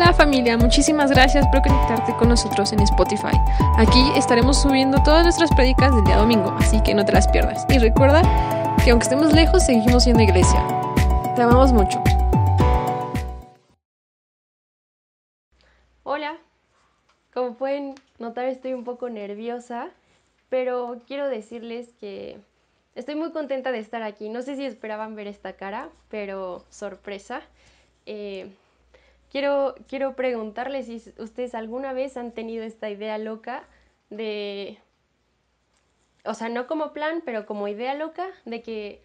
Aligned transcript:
Hola 0.00 0.12
familia, 0.12 0.56
muchísimas 0.56 1.10
gracias 1.10 1.44
por 1.48 1.60
conectarte 1.60 2.14
con 2.14 2.28
nosotros 2.28 2.72
en 2.72 2.78
Spotify. 2.82 3.36
Aquí 3.76 4.12
estaremos 4.14 4.62
subiendo 4.62 5.02
todas 5.02 5.24
nuestras 5.24 5.50
prédicas 5.50 5.92
del 5.92 6.04
día 6.04 6.18
domingo, 6.18 6.54
así 6.56 6.80
que 6.84 6.94
no 6.94 7.04
te 7.04 7.10
las 7.10 7.26
pierdas. 7.26 7.66
Y 7.68 7.78
recuerda 7.78 8.22
que 8.84 8.92
aunque 8.92 9.02
estemos 9.02 9.32
lejos, 9.32 9.66
seguimos 9.66 10.04
siendo 10.04 10.22
iglesia. 10.22 10.64
Te 11.34 11.42
amamos 11.42 11.72
mucho. 11.72 12.00
Hola, 16.04 16.36
como 17.34 17.54
pueden 17.54 17.96
notar 18.20 18.44
estoy 18.44 18.74
un 18.74 18.84
poco 18.84 19.10
nerviosa, 19.10 19.88
pero 20.48 21.00
quiero 21.08 21.26
decirles 21.26 21.88
que 21.98 22.38
estoy 22.94 23.16
muy 23.16 23.32
contenta 23.32 23.72
de 23.72 23.80
estar 23.80 24.04
aquí. 24.04 24.28
No 24.28 24.42
sé 24.42 24.54
si 24.54 24.64
esperaban 24.64 25.16
ver 25.16 25.26
esta 25.26 25.54
cara, 25.54 25.88
pero 26.08 26.64
sorpresa. 26.70 27.42
Eh, 28.06 28.48
quiero, 29.30 29.74
quiero 29.88 30.14
preguntarles 30.14 30.86
si 30.86 31.02
ustedes 31.18 31.54
alguna 31.54 31.92
vez 31.92 32.16
han 32.16 32.32
tenido 32.32 32.64
esta 32.64 32.90
idea 32.90 33.18
loca 33.18 33.64
de, 34.10 34.78
o 36.24 36.34
sea, 36.34 36.48
no 36.48 36.66
como 36.66 36.92
plan, 36.92 37.22
pero 37.24 37.46
como 37.46 37.68
idea 37.68 37.94
loca 37.94 38.28
de 38.44 38.62
que 38.62 39.02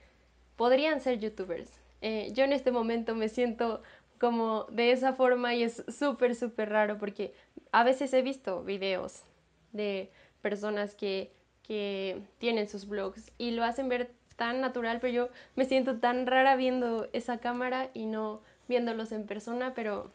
podrían 0.56 1.02
ser 1.02 1.20
youtubers. 1.20 1.70
Eh, 2.02 2.32
yo 2.34 2.44
en 2.44 2.54
este 2.54 2.72
momento 2.72 3.16
me 3.16 3.30
siento 3.30 3.82
como 4.20 4.66
de 4.66 4.92
esa 4.92 5.14
forma 5.14 5.54
y 5.54 5.64
es 5.64 5.84
súper, 5.88 6.36
súper 6.36 6.70
raro 6.70 6.98
porque 6.98 7.34
a 7.72 7.84
veces 7.84 8.14
he 8.14 8.22
visto 8.22 8.64
videos 8.64 9.24
de 9.72 10.12
personas 10.42 10.96
que, 10.96 11.34
que 11.64 12.22
tienen 12.38 12.70
sus 12.70 12.88
blogs 12.88 13.32
y 13.38 13.52
lo 13.52 13.64
hacen 13.64 13.90
ver 13.90 14.12
tan 14.36 14.62
natural, 14.62 15.00
pero 15.00 15.14
yo 15.14 15.30
me 15.56 15.66
siento 15.66 16.00
tan 16.00 16.26
rara 16.26 16.56
viendo 16.56 17.08
esa 17.14 17.40
cámara 17.40 17.90
y 17.94 18.06
no 18.06 18.42
viéndolos 18.74 19.12
en 19.12 19.28
persona, 19.28 19.76
pero 19.76 20.12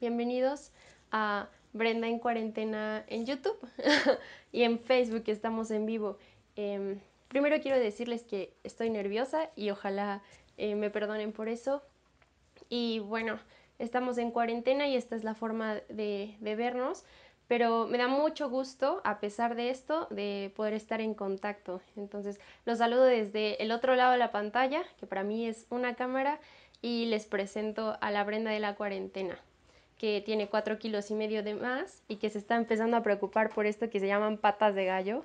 bienvenidos 0.00 0.70
a 1.10 1.48
Brenda 1.72 2.06
en 2.06 2.20
cuarentena 2.20 3.04
en 3.08 3.26
YouTube 3.26 3.58
y 4.52 4.62
en 4.62 4.78
Facebook 4.78 5.24
estamos 5.26 5.72
en 5.72 5.84
vivo. 5.84 6.18
Em, 6.54 7.00
primero 7.26 7.60
quiero 7.60 7.76
decirles 7.76 8.22
que 8.22 8.54
estoy 8.62 8.90
nerviosa 8.90 9.50
y 9.56 9.70
ojalá 9.70 10.22
eh, 10.56 10.76
me 10.76 10.88
perdonen 10.88 11.32
por 11.32 11.48
eso. 11.48 11.82
Y 12.68 13.00
bueno, 13.00 13.40
estamos 13.80 14.18
en 14.18 14.30
cuarentena 14.30 14.86
y 14.86 14.94
esta 14.94 15.16
es 15.16 15.24
la 15.24 15.34
forma 15.34 15.80
de, 15.88 16.36
de 16.38 16.54
vernos 16.54 17.04
pero 17.48 17.86
me 17.86 17.96
da 17.96 18.08
mucho 18.08 18.50
gusto, 18.50 19.00
a 19.04 19.20
pesar 19.20 19.54
de 19.54 19.70
esto, 19.70 20.06
de 20.10 20.52
poder 20.54 20.74
estar 20.74 21.00
en 21.00 21.14
contacto. 21.14 21.80
Entonces, 21.96 22.38
los 22.66 22.76
saludo 22.76 23.04
desde 23.04 23.60
el 23.62 23.72
otro 23.72 23.96
lado 23.96 24.12
de 24.12 24.18
la 24.18 24.30
pantalla, 24.30 24.84
que 25.00 25.06
para 25.06 25.24
mí 25.24 25.46
es 25.46 25.66
una 25.70 25.94
cámara, 25.94 26.40
y 26.82 27.06
les 27.06 27.26
presento 27.26 27.96
a 28.00 28.10
la 28.10 28.24
Brenda 28.24 28.50
de 28.50 28.60
la 28.60 28.74
cuarentena, 28.74 29.38
que 29.98 30.22
tiene 30.24 30.48
cuatro 30.48 30.78
kilos 30.78 31.10
y 31.10 31.14
medio 31.14 31.42
de 31.42 31.54
más 31.54 32.02
y 32.08 32.16
que 32.16 32.30
se 32.30 32.38
está 32.38 32.56
empezando 32.56 32.96
a 32.96 33.02
preocupar 33.02 33.50
por 33.50 33.66
esto 33.66 33.90
que 33.90 34.00
se 34.00 34.06
llaman 34.06 34.38
patas 34.38 34.74
de 34.74 34.84
gallo. 34.84 35.24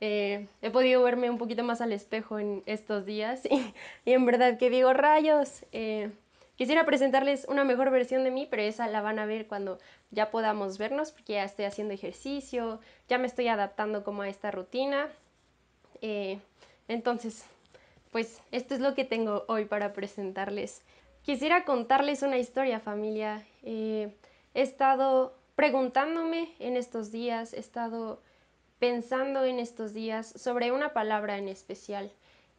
Eh, 0.00 0.48
he 0.62 0.70
podido 0.70 1.02
verme 1.02 1.30
un 1.30 1.38
poquito 1.38 1.62
más 1.62 1.80
al 1.80 1.92
espejo 1.92 2.38
en 2.38 2.62
estos 2.66 3.06
días 3.06 3.42
y, 3.50 3.72
en 4.12 4.26
verdad 4.26 4.58
que 4.58 4.70
digo 4.70 4.92
rayos. 4.92 5.64
Eh, 5.72 6.10
quisiera 6.56 6.84
presentarles 6.84 7.46
una 7.48 7.64
mejor 7.64 7.90
versión 7.90 8.24
de 8.24 8.30
mí, 8.30 8.46
pero 8.50 8.62
esa 8.62 8.86
la 8.88 9.00
van 9.00 9.18
a 9.18 9.26
ver 9.26 9.46
cuando 9.46 9.78
ya 10.10 10.30
podamos 10.30 10.78
vernos, 10.78 11.12
porque 11.12 11.34
ya 11.34 11.44
estoy 11.44 11.64
haciendo 11.64 11.94
ejercicio, 11.94 12.80
ya 13.08 13.18
me 13.18 13.26
estoy 13.26 13.48
adaptando 13.48 14.04
como 14.04 14.22
a 14.22 14.28
esta 14.28 14.50
rutina. 14.50 15.08
Eh, 16.00 16.38
entonces, 16.88 17.44
pues 18.12 18.42
esto 18.52 18.74
es 18.74 18.80
lo 18.80 18.94
que 18.94 19.04
tengo 19.04 19.44
hoy 19.48 19.64
para 19.64 19.94
presentarles. 19.94 20.82
Quisiera 21.22 21.64
contarles 21.64 22.22
una 22.22 22.38
historia 22.38 22.78
familia. 22.78 23.44
Eh, 23.62 24.14
he 24.54 24.60
estado 24.60 25.34
preguntándome 25.56 26.52
en 26.58 26.76
estos 26.76 27.10
días, 27.10 27.54
he 27.54 27.58
estado 27.58 28.20
pensando 28.78 29.44
en 29.44 29.58
estos 29.58 29.94
días 29.94 30.26
sobre 30.26 30.72
una 30.72 30.92
palabra 30.92 31.38
en 31.38 31.48
especial 31.48 32.12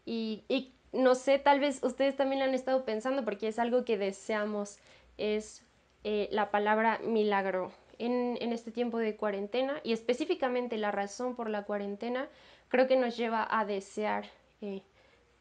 y, 0.06 0.44
no 0.92 1.16
sé, 1.16 1.38
tal 1.38 1.60
vez 1.60 1.84
ustedes 1.84 2.16
también 2.16 2.40
lo 2.40 2.46
han 2.46 2.54
estado 2.54 2.84
pensando 2.84 3.24
porque 3.24 3.48
es 3.48 3.60
algo 3.60 3.86
que 3.86 3.98
deseamos, 3.98 4.80
es 5.18 5.64
eh, 6.04 6.30
la 6.32 6.50
palabra 6.50 7.00
milagro. 7.04 7.72
En, 8.00 8.38
este 8.52 8.72
tiempo 8.72 8.98
de 8.98 9.16
cuarentena 9.16 9.80
y 9.84 9.94
específicamente 9.94 10.78
la 10.78 10.92
razón 10.92 11.36
por 11.36 11.50
la 11.50 11.64
cuarentena 11.64 12.28
creo 12.68 12.88
que 12.88 12.98
nos 12.98 13.16
lleva 13.16 13.48
a 13.50 13.66
desear 13.66 14.26
eh, 14.62 14.82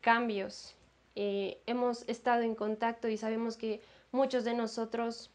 cambios. 0.03 0.77
Eh, 1.15 1.63
hemos 1.67 2.07
estado 2.09 2.43
en 2.43 2.55
contacto 2.55 3.09
y 3.09 3.17
sabemos 3.17 3.57
que 3.57 3.81
muchos 4.11 4.45
de 4.45 4.53
nosotros, 4.53 5.31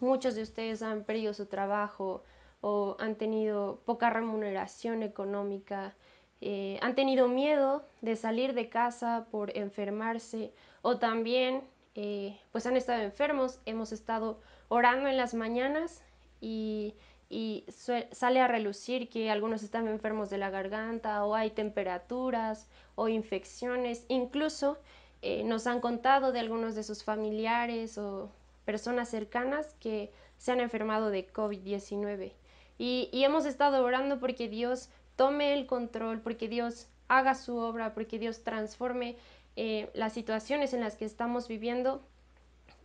muchos 0.00 0.34
de 0.34 0.42
ustedes 0.42 0.82
han 0.82 1.04
perdido 1.04 1.32
su 1.32 1.46
trabajo 1.46 2.22
o 2.60 2.96
han 2.98 3.14
tenido 3.14 3.80
poca 3.86 4.10
remuneración 4.10 5.02
económica, 5.02 5.94
eh, 6.42 6.78
han 6.82 6.94
tenido 6.94 7.28
miedo 7.28 7.86
de 8.02 8.16
salir 8.16 8.52
de 8.52 8.68
casa 8.68 9.26
por 9.30 9.56
enfermarse 9.56 10.52
o 10.82 10.98
también 10.98 11.62
eh, 11.94 12.38
pues 12.52 12.66
han 12.66 12.76
estado 12.76 13.02
enfermos, 13.02 13.60
hemos 13.64 13.92
estado 13.92 14.38
orando 14.68 15.08
en 15.08 15.16
las 15.16 15.32
mañanas 15.32 16.02
y 16.42 16.94
y 17.28 17.64
sale 18.12 18.40
a 18.40 18.48
relucir 18.48 19.08
que 19.08 19.30
algunos 19.30 19.62
están 19.62 19.88
enfermos 19.88 20.30
de 20.30 20.38
la 20.38 20.50
garganta 20.50 21.24
o 21.24 21.34
hay 21.34 21.50
temperaturas 21.50 22.68
o 22.94 23.08
infecciones. 23.08 24.04
Incluso 24.08 24.78
eh, 25.22 25.42
nos 25.44 25.66
han 25.66 25.80
contado 25.80 26.30
de 26.30 26.40
algunos 26.40 26.74
de 26.74 26.84
sus 26.84 27.02
familiares 27.02 27.98
o 27.98 28.30
personas 28.64 29.08
cercanas 29.08 29.74
que 29.80 30.12
se 30.38 30.52
han 30.52 30.60
enfermado 30.60 31.10
de 31.10 31.26
COVID-19. 31.32 32.32
Y, 32.78 33.08
hemos 33.12 33.46
estado 33.46 33.82
orando 33.82 34.20
porque 34.20 34.48
Dios 34.48 34.90
tome 35.16 35.54
el 35.54 35.66
control, 35.66 36.20
porque 36.20 36.48
Dios 36.48 36.88
haga 37.08 37.34
su 37.34 37.56
obra, 37.56 37.94
porque 37.94 38.18
Dios 38.18 38.42
transforme 38.42 39.16
eh, 39.56 39.88
las 39.94 40.12
situaciones 40.12 40.74
en 40.74 40.80
las 40.80 40.96
que 40.96 41.06
estamos 41.06 41.48
viviendo. 41.48 42.02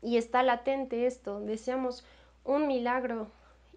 Y 0.01 0.17
está 0.17 0.41
latente 0.41 1.05
esto, 1.05 1.41
deseamos 1.41 2.03
un 2.43 2.67
milagro, 2.67 3.29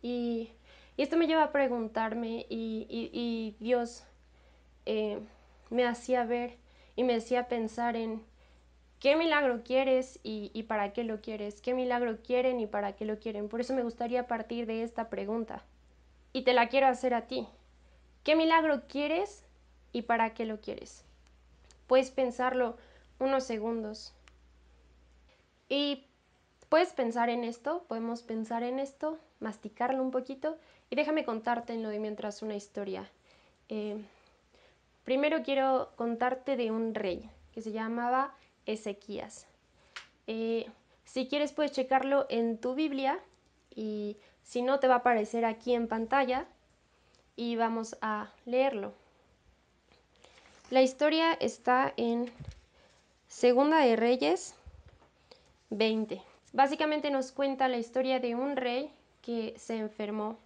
y, 0.04 0.53
esto 0.98 1.16
me 1.16 1.26
lleva 1.26 1.44
a 1.44 1.53
preguntarme 1.53 2.47
y, 2.50 3.56
Dios 3.59 4.04
eh, 4.84 5.19
me 5.70 5.87
hacía 5.87 6.25
ver 6.25 6.56
y 6.94 7.04
me 7.04 7.16
hacía 7.16 7.48
pensar 7.48 7.97
en 7.97 8.22
qué 9.00 9.16
milagro 9.16 9.65
quieres 9.65 10.20
y, 10.22 10.50
y, 10.53 10.65
para 10.65 10.92
qué 10.92 11.04
lo 11.04 11.22
quieres, 11.22 11.62
qué 11.62 11.72
milagro 11.72 12.19
quieren 12.22 12.60
y 12.60 12.66
para 12.66 12.92
qué 12.94 13.06
lo 13.06 13.19
quieren. 13.19 13.48
Por 13.48 13.62
eso 13.62 13.75
me 13.75 13.82
gustaría 13.82 14.28
partir 14.28 14.66
de 14.66 14.82
esta 14.82 15.09
pregunta 15.09 15.65
y 16.34 16.42
te 16.42 16.53
la 16.53 16.69
quiero 16.69 16.86
hacer 16.86 17.15
a 17.15 17.26
ti. 17.26 17.48
¿Qué 18.22 18.36
milagro 18.36 18.82
quieres 18.86 19.42
y 19.92 20.03
para 20.03 20.34
qué 20.34 20.44
lo 20.44 20.60
quieres? 20.60 21.03
Puedes 21.86 22.10
pensarlo 22.10 22.76
unos 23.19 23.44
segundos. 23.44 24.15
Y 25.69 26.06
puedes 26.75 26.93
pensar 26.93 27.31
en 27.31 27.45
esto, 27.45 27.85
podemos 27.87 28.23
pensar 28.23 28.65
en 28.65 28.81
esto 28.81 29.17
masticarlo 29.39 30.03
un 30.03 30.11
poquito 30.11 30.59
y 30.91 30.97
déjame 30.97 31.25
contarte 31.25 31.73
en 31.73 31.85
lo 31.85 31.89
de 31.89 32.01
mientras 32.01 32.43
una 32.43 32.57
historia. 32.57 33.09
Eh, 33.69 33.97
primero 35.05 35.45
quiero 35.45 35.93
contarte 35.95 36.57
de 36.57 36.73
un 36.73 36.93
rey 36.93 37.31
que 37.53 37.63
se 37.63 37.71
llamaba 37.71 38.34
Ezequías. 38.67 39.47
Eh, 40.27 40.69
si 41.05 41.29
quieres 41.29 41.53
puedes 41.53 41.71
checarlo 41.71 42.27
en 42.29 42.59
tu 42.59 42.75
Biblia 42.75 43.21
y 43.77 44.17
si 44.43 44.61
no 44.61 44.81
te 44.81 44.89
va 44.89 44.95
a 44.95 44.99
aparecer 44.99 45.45
aquí 45.45 45.75
en 45.75 45.87
pantalla 45.87 46.45
y 47.37 47.55
vamos 47.55 47.97
a 48.01 48.33
leerlo. 48.47 48.95
La 50.71 50.83
historia 50.83 51.34
está 51.34 51.95
en 51.97 52.33
Segunda 53.29 53.79
de 53.79 53.95
Reyes 53.95 54.57
20. 55.71 56.34
Básicamente 56.54 57.10
nos 57.10 57.33
cuenta 57.33 57.66
la 57.66 57.78
historia 57.78 58.21
de 58.21 58.36
un 58.36 58.54
rey 58.54 58.92
que 59.22 59.54
se 59.59 59.77
enfermó 59.77 60.39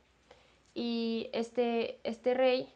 y 0.74 1.28
este, 1.34 2.00
este 2.02 2.32
rey 2.32 2.72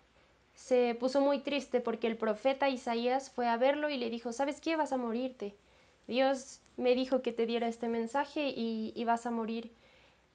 se 0.53 0.95
puso 1.01 1.23
muy 1.23 1.39
triste 1.39 1.81
porque 1.81 2.09
el 2.09 2.19
profeta 2.19 2.69
Isaías 2.69 3.31
fue 3.31 3.49
a 3.49 3.57
verlo 3.57 3.89
y 3.89 3.97
le 3.97 4.11
dijo, 4.11 4.35
¿sabes 4.35 4.61
qué? 4.61 4.77
Vas 4.77 4.93
a 4.93 4.99
morirte. 4.99 5.55
Dios 6.07 6.61
me 6.77 6.95
dijo 6.95 7.23
que 7.23 7.33
te 7.33 7.47
diera 7.47 7.69
este 7.69 7.89
mensaje 7.89 8.53
y, 8.55 9.03
vas 9.07 9.25
a 9.25 9.31
morir. 9.31 9.73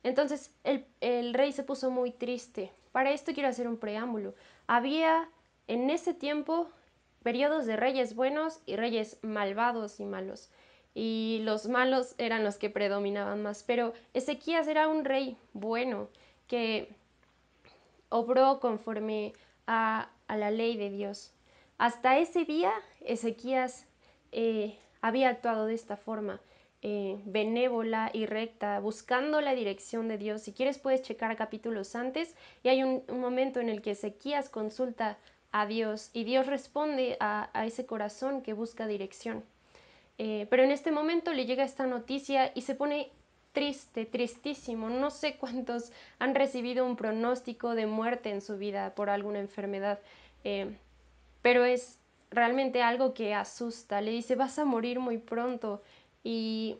Entonces 0.01 0.49
el, 0.63 0.83
el, 0.99 1.35
rey 1.35 1.51
se 1.51 1.61
puso 1.61 1.91
muy 1.91 2.09
triste. 2.09 2.71
Para 2.93 3.11
esto 3.11 3.31
quiero 3.31 3.49
hacer 3.49 3.67
un 3.67 3.77
preámbulo. 3.77 4.33
Había 4.65 5.29
en 5.67 5.91
ese 5.91 6.15
tiempo 6.15 6.67
periodos 7.21 7.67
de 7.67 7.75
reyes 7.75 8.15
buenos 8.15 8.59
y 8.65 8.75
reyes 8.75 9.19
malvados 9.21 9.99
y 9.99 10.05
malos 10.05 10.49
y 10.99 11.41
los 11.43 11.67
malos 11.67 12.15
eran 12.17 12.43
los 12.43 12.57
que 12.57 12.71
predominaban 12.71 13.43
más. 13.43 13.61
Pero 13.61 13.93
Ezequías 14.15 14.67
era 14.67 14.87
un 14.87 15.05
rey 15.05 15.37
bueno 15.53 16.09
que 16.47 16.89
obró 18.09 18.59
conforme 18.59 19.33
a, 19.67 20.09
la 20.27 20.49
ley 20.49 20.75
de 20.75 20.89
Dios. 20.89 21.33
Hasta 21.77 22.17
ese 22.17 22.45
día 22.45 22.73
Ezequías 23.01 23.85
eh, 24.31 24.79
había 25.01 25.29
actuado 25.29 25.67
de 25.67 25.75
esta 25.75 25.97
forma. 25.97 26.41
eh, 26.81 27.19
benévola 27.25 28.09
y 28.13 28.25
recta, 28.25 28.79
buscando 28.79 29.41
la 29.41 29.53
dirección 29.53 30.07
de 30.07 30.17
Dios. 30.17 30.41
Si 30.41 30.53
quieres 30.53 30.79
puedes 30.79 31.01
checar 31.03 31.35
capítulos 31.35 31.95
antes 31.95 32.35
y 32.63 32.69
hay 32.69 32.83
un, 32.83 33.03
momento 33.19 33.59
en 33.59 33.69
el 33.69 33.81
que 33.81 33.91
Ezequías 33.91 34.49
consulta 34.49 35.17
a 35.51 35.67
Dios 35.67 36.09
y 36.13 36.23
Dios 36.23 36.47
responde 36.47 37.17
a, 37.19 37.51
ese 37.65 37.85
corazón 37.85 38.41
que 38.41 38.53
busca 38.53 38.87
dirección. 38.87 39.43
Eh, 40.17 40.47
pero 40.49 40.63
en 40.63 40.71
este 40.71 40.91
momento 40.91 41.31
le 41.33 41.45
llega 41.45 41.63
esta 41.63 41.85
noticia 41.85 42.51
y 42.55 42.61
se 42.61 42.75
pone 42.75 43.11
triste, 43.51 44.05
tristísimo. 44.05 44.89
No 44.89 45.09
sé 45.09 45.37
cuántos 45.37 45.91
han 46.19 46.35
recibido 46.35 46.85
un 46.85 46.95
pronóstico 46.95 47.75
de 47.75 47.85
muerte 47.85 48.29
en 48.29 48.41
su 48.41 48.57
vida 48.57 48.95
por 48.95 49.09
alguna 49.09 49.39
enfermedad, 49.39 49.99
eh, 50.43 50.75
pero 51.41 51.65
es 51.65 51.99
realmente 52.31 52.81
algo 52.81 53.13
que 53.13 53.33
asusta. 53.33 54.01
Le 54.01 54.11
dice, 54.11 54.35
vas 54.35 54.59
a 54.59 54.65
morir 54.65 54.99
muy 54.99 55.17
pronto. 55.17 55.81
Y 56.23 56.77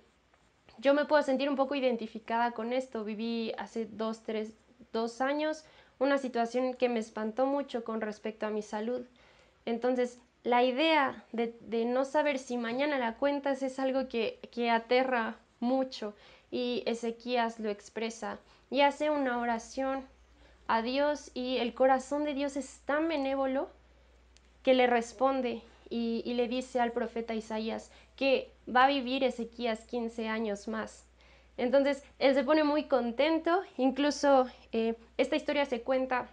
yo 0.79 0.93
me 0.93 1.05
puedo 1.05 1.23
sentir 1.23 1.49
un 1.49 1.55
poco 1.55 1.75
identificada 1.75 2.51
con 2.51 2.73
esto. 2.73 3.03
Viví 3.03 3.53
hace 3.57 3.85
dos, 3.85 4.23
tres, 4.23 4.53
dos 4.91 5.21
años 5.21 5.63
una 5.99 6.17
situación 6.17 6.75
que 6.75 6.89
me 6.89 6.99
espantó 6.99 7.45
mucho 7.45 7.83
con 7.83 8.01
respecto 8.01 8.45
a 8.45 8.49
mi 8.49 8.61
salud. 8.61 9.05
Entonces, 9.65 10.19
la 10.47 10.63
idea 10.63 11.25
de, 11.33 11.83
no 11.83 12.05
saber 12.05 12.39
si 12.39 12.55
mañana 12.55 12.97
la 12.97 13.15
cuentas 13.15 13.61
es 13.63 13.79
algo 13.79 14.07
que, 14.07 14.39
que 14.49 14.69
aterra 14.69 15.35
mucho 15.59 16.15
y 16.49 16.83
Ezequías 16.85 17.59
lo 17.59 17.69
expresa 17.69 18.39
y 18.69 18.79
hace 18.79 19.09
una 19.09 19.39
oración 19.39 20.07
a 20.67 20.81
Dios 20.81 21.31
y 21.33 21.57
el 21.57 21.73
corazón 21.73 22.23
de 22.23 22.33
Dios 22.33 22.55
es 22.55 22.79
tan 22.85 23.09
benévolo 23.09 23.69
que 24.63 24.73
le 24.73 24.87
responde 24.87 25.63
y, 25.89 26.23
le 26.33 26.47
dice 26.47 26.79
al 26.79 26.93
profeta 26.93 27.35
Isaías 27.35 27.91
que 28.15 28.49
va 28.73 28.85
a 28.85 28.87
vivir 28.87 29.25
Ezequías 29.25 29.81
15 29.81 30.29
años 30.29 30.69
más. 30.69 31.03
Entonces 31.57 32.05
él 32.19 32.35
se 32.35 32.45
pone 32.45 32.63
muy 32.63 32.85
contento, 32.85 33.63
incluso 33.75 34.47
eh, 34.71 34.95
esta 35.17 35.35
historia 35.35 35.65
se 35.65 35.81
cuenta 35.81 36.29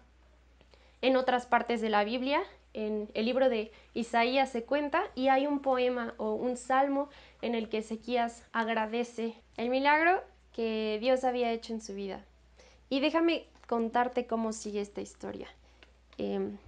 en 1.02 1.16
otras 1.16 1.46
partes 1.46 1.80
de 1.80 1.88
la 1.90 2.04
Biblia, 2.04 2.44
en 2.74 3.08
el 3.14 3.24
libro 3.24 3.48
de 3.48 3.72
Isaías 3.94 4.50
se 4.50 4.64
cuenta 4.64 5.04
y 5.14 5.28
hay 5.28 5.46
un 5.46 5.60
poema 5.60 6.14
o 6.18 6.34
un 6.34 6.56
salmo 6.56 7.08
en 7.40 7.54
el 7.54 7.68
que 7.68 7.78
Ezequías 7.78 8.44
agradece 8.52 9.34
el 9.56 9.70
milagro 9.70 10.22
que 10.52 10.98
Dios 11.00 11.24
había 11.24 11.52
hecho 11.52 11.72
en 11.72 11.80
su 11.80 11.94
vida. 11.94 12.24
Y 12.90 13.00
déjame 13.00 13.46
contarte 13.66 14.26
cómo 14.26 14.52
sigue 14.52 14.80
esta 14.80 15.00
historia. 15.00 15.48
Em, 16.18 16.58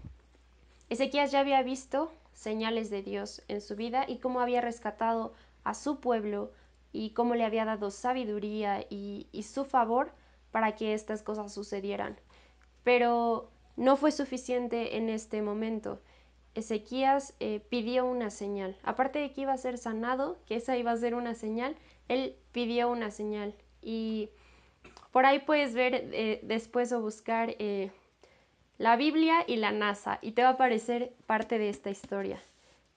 Ezequías 0.88 1.32
ya 1.32 1.40
había 1.40 1.62
visto 1.62 2.10
señales 2.32 2.90
de 2.90 3.02
Dios 3.02 3.42
en 3.48 3.60
su 3.60 3.76
vida 3.76 4.04
y 4.06 4.18
cómo 4.18 4.40
había 4.40 4.60
rescatado 4.60 5.34
a 5.64 5.74
su 5.74 6.00
pueblo 6.00 6.52
y 6.92 7.10
cómo 7.10 7.34
le 7.34 7.44
había 7.44 7.64
dado 7.64 7.90
sabiduría 7.90 8.86
y, 8.88 9.26
su 9.42 9.64
favor 9.64 10.12
para 10.50 10.76
que 10.76 10.94
estas 10.94 11.22
cosas 11.22 11.52
sucedieran. 11.52 12.16
Pero 12.84 13.50
no 13.76 13.96
fue 13.96 14.10
suficiente 14.10 14.96
en 14.96 15.08
este 15.08 15.42
momento. 15.42 16.00
Ezequías 16.54 17.34
eh, 17.38 17.60
pidió 17.68 18.06
una 18.06 18.30
señal. 18.30 18.76
Aparte 18.82 19.18
de 19.18 19.30
que 19.32 19.42
iba 19.42 19.52
a 19.52 19.58
ser 19.58 19.76
sanado, 19.76 20.38
que 20.46 20.56
esa 20.56 20.76
iba 20.76 20.90
a 20.90 20.96
ser 20.96 21.14
una 21.14 21.34
señal, 21.34 21.76
él 22.08 22.36
pidió 22.52 22.90
una 22.90 23.10
señal. 23.10 23.54
Y 23.82 24.30
por 25.12 25.26
ahí 25.26 25.40
puedes 25.40 25.74
ver 25.74 26.08
eh, 26.12 26.40
después 26.42 26.92
o 26.92 27.02
buscar 27.02 27.54
eh, 27.58 27.90
la 28.78 28.96
Biblia 28.96 29.44
y 29.46 29.56
la 29.56 29.70
NASA 29.70 30.18
y 30.22 30.32
te 30.32 30.42
va 30.42 30.48
a 30.48 30.52
aparecer 30.52 31.12
parte 31.26 31.58
de 31.58 31.68
esta 31.68 31.90
historia. 31.90 32.42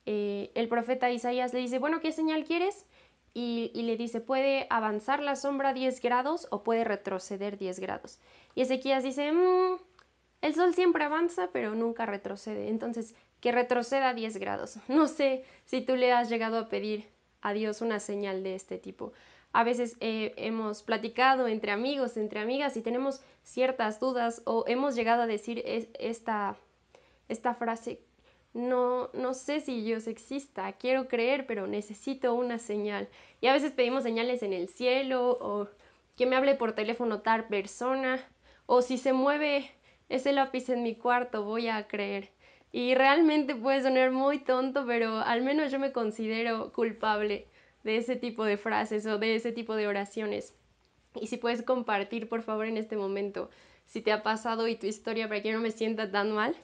el 0.06 0.68
profeta 0.70 1.12
Isaías 1.12 1.54
le 1.54 1.60
dice, 1.60 1.78
bueno, 1.78 2.00
¿qué 2.00 2.12
señal 2.12 2.44
quieres? 2.46 2.86
Y, 3.34 3.72
le 3.76 3.96
dice, 3.96 4.22
puede 4.22 4.66
avanzar 4.70 5.22
la 5.22 5.36
sombra 5.36 5.74
10 5.74 6.02
grados 6.02 6.48
o 6.50 6.64
puede 6.64 6.84
retroceder 6.84 7.58
10 7.58 7.80
grados. 7.80 8.20
Y 8.56 8.62
Ezequías 8.62 9.04
dice, 9.04 9.32
mmm, 9.32 9.78
el 10.42 10.56
sol 10.56 10.74
siempre 10.74 11.04
avanza, 11.04 11.50
pero 11.52 11.76
nunca 11.76 12.06
retrocede. 12.06 12.70
Entonces, 12.70 13.16
que 13.40 13.52
retroceda 13.52 14.14
10 14.14 14.38
grados. 14.38 14.78
No 14.88 15.08
sé 15.08 15.44
si 15.66 15.82
tú 15.82 15.96
le 15.96 16.12
has 16.12 16.30
llegado 16.30 16.58
a 16.58 16.70
pedir 16.70 17.08
a 17.42 17.54
Dios 17.54 17.82
una 17.82 18.00
señal 18.00 18.44
de 18.44 18.56
este 18.56 18.78
tipo. 18.78 19.14
A 19.52 19.64
veces 19.64 19.98
eh, 20.00 20.34
hemos 20.38 20.84
platicado 20.84 21.48
entre 21.48 21.72
amigos, 21.72 22.18
entre 22.18 22.40
amigas 22.40 22.78
y 22.78 22.82
tenemos 22.82 23.22
ciertas 23.44 24.00
dudas 24.00 24.42
o 24.46 24.64
hemos 24.68 24.96
llegado 24.96 25.24
a 25.24 25.28
decir 25.28 25.64
esta, 25.66 26.56
esta 27.30 27.56
frase, 27.56 28.00
no, 28.54 29.10
no 29.14 29.34
sé 29.34 29.62
si 29.62 29.82
Dios 29.82 30.08
exista, 30.08 30.72
quiero 30.74 31.08
creer, 31.08 31.48
pero 31.48 31.66
necesito 31.66 32.34
una 32.36 32.60
señal. 32.60 33.08
Y 33.42 33.48
a 33.48 33.54
veces 33.54 33.72
pedimos 33.72 34.04
señales 34.04 34.44
en 34.44 34.54
el 34.54 34.70
cielo 34.70 35.38
o 35.42 35.68
que 36.16 36.26
me 36.26 36.36
hable 36.36 36.56
por 36.56 36.74
teléfono 36.74 37.22
tal 37.22 37.48
persona 37.48 38.20
o 38.66 38.82
si 38.82 38.98
se 38.98 39.14
mueve 39.14 39.72
ese 40.10 40.34
lápiz 40.34 40.70
en 40.70 40.84
mi 40.84 40.96
cuarto, 40.96 41.44
voy 41.44 41.68
a 41.68 41.88
creer. 41.88 42.30
Y 42.72 42.94
realmente 42.96 43.56
puede 43.56 43.82
sonar 43.82 44.12
muy 44.12 44.40
tonto, 44.40 44.86
pero 44.86 45.20
al 45.20 45.42
menos 45.42 45.72
yo 45.72 45.80
me 45.80 45.92
considero 45.92 46.72
culpable 46.74 47.48
de 47.84 47.98
ese 47.98 48.16
tipo 48.16 48.44
de 48.44 48.58
frases 48.58 49.06
o 49.06 49.18
de 49.18 49.36
ese 49.36 49.52
tipo 49.52 49.76
de 49.76 49.88
oraciones. 49.88 50.54
Y 51.20 51.28
si 51.28 51.38
puedes 51.38 51.64
compartir, 51.64 52.30
por 52.30 52.44
favor, 52.44 52.66
en 52.66 52.78
este 52.78 52.96
momento, 52.96 53.50
si 53.86 54.02
te 54.02 54.12
ha 54.12 54.22
pasado 54.22 54.68
y 54.68 54.76
tu 54.76 54.86
historia 54.86 55.28
para 55.28 55.42
que 55.42 55.52
no 55.52 55.60
me 55.60 55.72
sienta 55.72 56.12
tan 56.12 56.32
mal. 56.32 56.56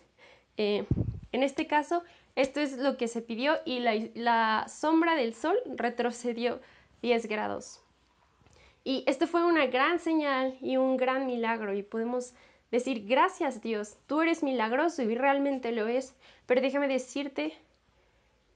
Eh, 0.57 0.85
en 1.31 1.43
este 1.43 1.67
caso, 1.67 2.03
esto 2.35 2.59
es 2.59 2.77
lo 2.77 2.97
que 2.97 3.07
se 3.07 3.21
pidió 3.21 3.57
y 3.65 3.79
la, 3.79 3.95
la 4.13 4.67
sombra 4.67 5.15
del 5.15 5.33
sol 5.33 5.57
retrocedió 5.75 6.61
10 7.01 7.27
grados. 7.27 7.81
Y 8.83 9.03
esto 9.07 9.25
fue 9.25 9.43
una 9.43 9.65
gran 9.65 9.97
señal 9.99 10.57
y 10.61 10.77
un 10.77 10.97
gran 10.97 11.25
milagro 11.25 11.73
y 11.73 11.81
podemos 11.81 12.35
decir, 12.75 13.05
gracias 13.07 13.61
Dios, 13.61 13.97
tú 14.07 14.21
eres 14.21 14.43
milagroso 14.43 15.01
y 15.01 15.15
realmente 15.15 15.71
lo 15.71 15.87
es, 15.87 16.15
pero 16.45 16.61
déjame 16.61 16.87
decirte 16.87 17.53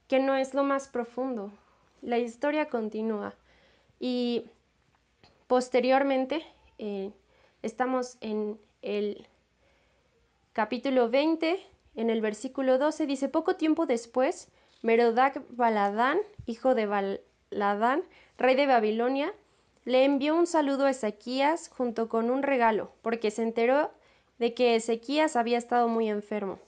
que 0.07 0.19
no 0.19 0.36
es 0.36 0.54
lo 0.54 0.63
más 0.63 0.88
profundo. 0.88 1.51
La 2.01 2.18
historia 2.18 2.69
continúa 2.69 3.36
y 4.00 4.45
posteriormente 5.48 6.44
eh, 6.77 7.12
estamos 7.62 8.18
en 8.21 8.60
el 8.81 9.27
capítulo 10.54 11.10
20, 11.10 11.60
en 11.95 12.10
el 12.10 12.21
versículo 12.21 12.77
12, 12.77 13.06
dice, 13.06 13.30
poco 13.30 13.56
tiempo 13.56 13.86
después, 13.86 14.50
Merodac 14.81 15.44
Baladán, 15.50 16.19
hijo 16.45 16.75
de 16.75 16.86
Baladán, 16.86 18.04
rey 18.38 18.56
de 18.56 18.66
Babilonia, 18.66 19.33
le 19.85 20.06
envió 20.06 20.35
un 20.35 20.47
saludo 20.47 20.85
a 20.85 20.92
Ezequías 20.92 21.69
junto 21.69 22.09
con 22.09 22.30
un 22.30 22.44
regalo, 22.44 22.92
porque 23.02 23.31
se 23.31 23.44
enteró 23.44 23.92
de 24.40 24.54
que 24.54 24.76
Ezequías 24.76 25.36
había 25.36 25.58
estado 25.58 25.88
muy 25.88 26.10
enfermo. 26.10 26.60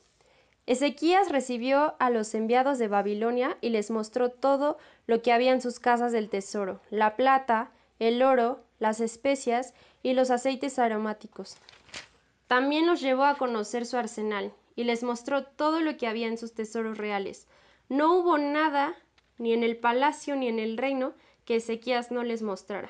Ezequías 0.68 1.30
recibió 1.30 1.96
a 2.00 2.10
los 2.10 2.36
enviados 2.36 2.78
de 2.78 2.88
Babilonia 2.88 3.58
y 3.62 3.70
les 3.70 3.90
mostró 3.90 4.30
todo 4.30 4.78
lo 5.08 5.22
que 5.22 5.34
había 5.34 5.51
en 5.51 5.62
sus 5.62 5.80
casas 5.80 6.12
del 6.12 6.30
tesoro, 6.30 6.80
la 6.92 7.16
plata, 7.16 7.72
el 8.00 8.22
oro, 8.22 8.60
las 8.80 9.00
especias 9.00 9.74
y 10.04 10.13
los 10.13 10.30
aceites 10.30 10.78
aromáticos. 10.80 11.58
También 12.48 12.86
los 12.86 13.01
llevó 13.01 13.24
a 13.24 13.36
conocer 13.36 13.86
su 13.86 13.98
arsenal 13.98 14.54
y 14.75 14.84
les 14.84 15.04
mostró 15.04 15.44
todo 15.44 15.82
lo 15.82 15.98
que 15.98 16.08
había 16.08 16.28
en 16.28 16.38
sus 16.38 16.54
tesoros 16.54 16.98
reales. 16.98 17.48
No 17.90 18.16
hubo 18.16 18.38
nada, 18.38 18.96
ni 19.38 19.54
en 19.54 19.63
el 19.63 19.78
palacio 19.78 20.36
ni 20.36 20.48
en 20.48 20.60
el 20.60 20.78
reino, 20.78 21.13
que 21.46 21.56
Ezequías 21.56 22.12
no 22.12 22.24
les 22.24 22.42
mostrara. 22.42 22.90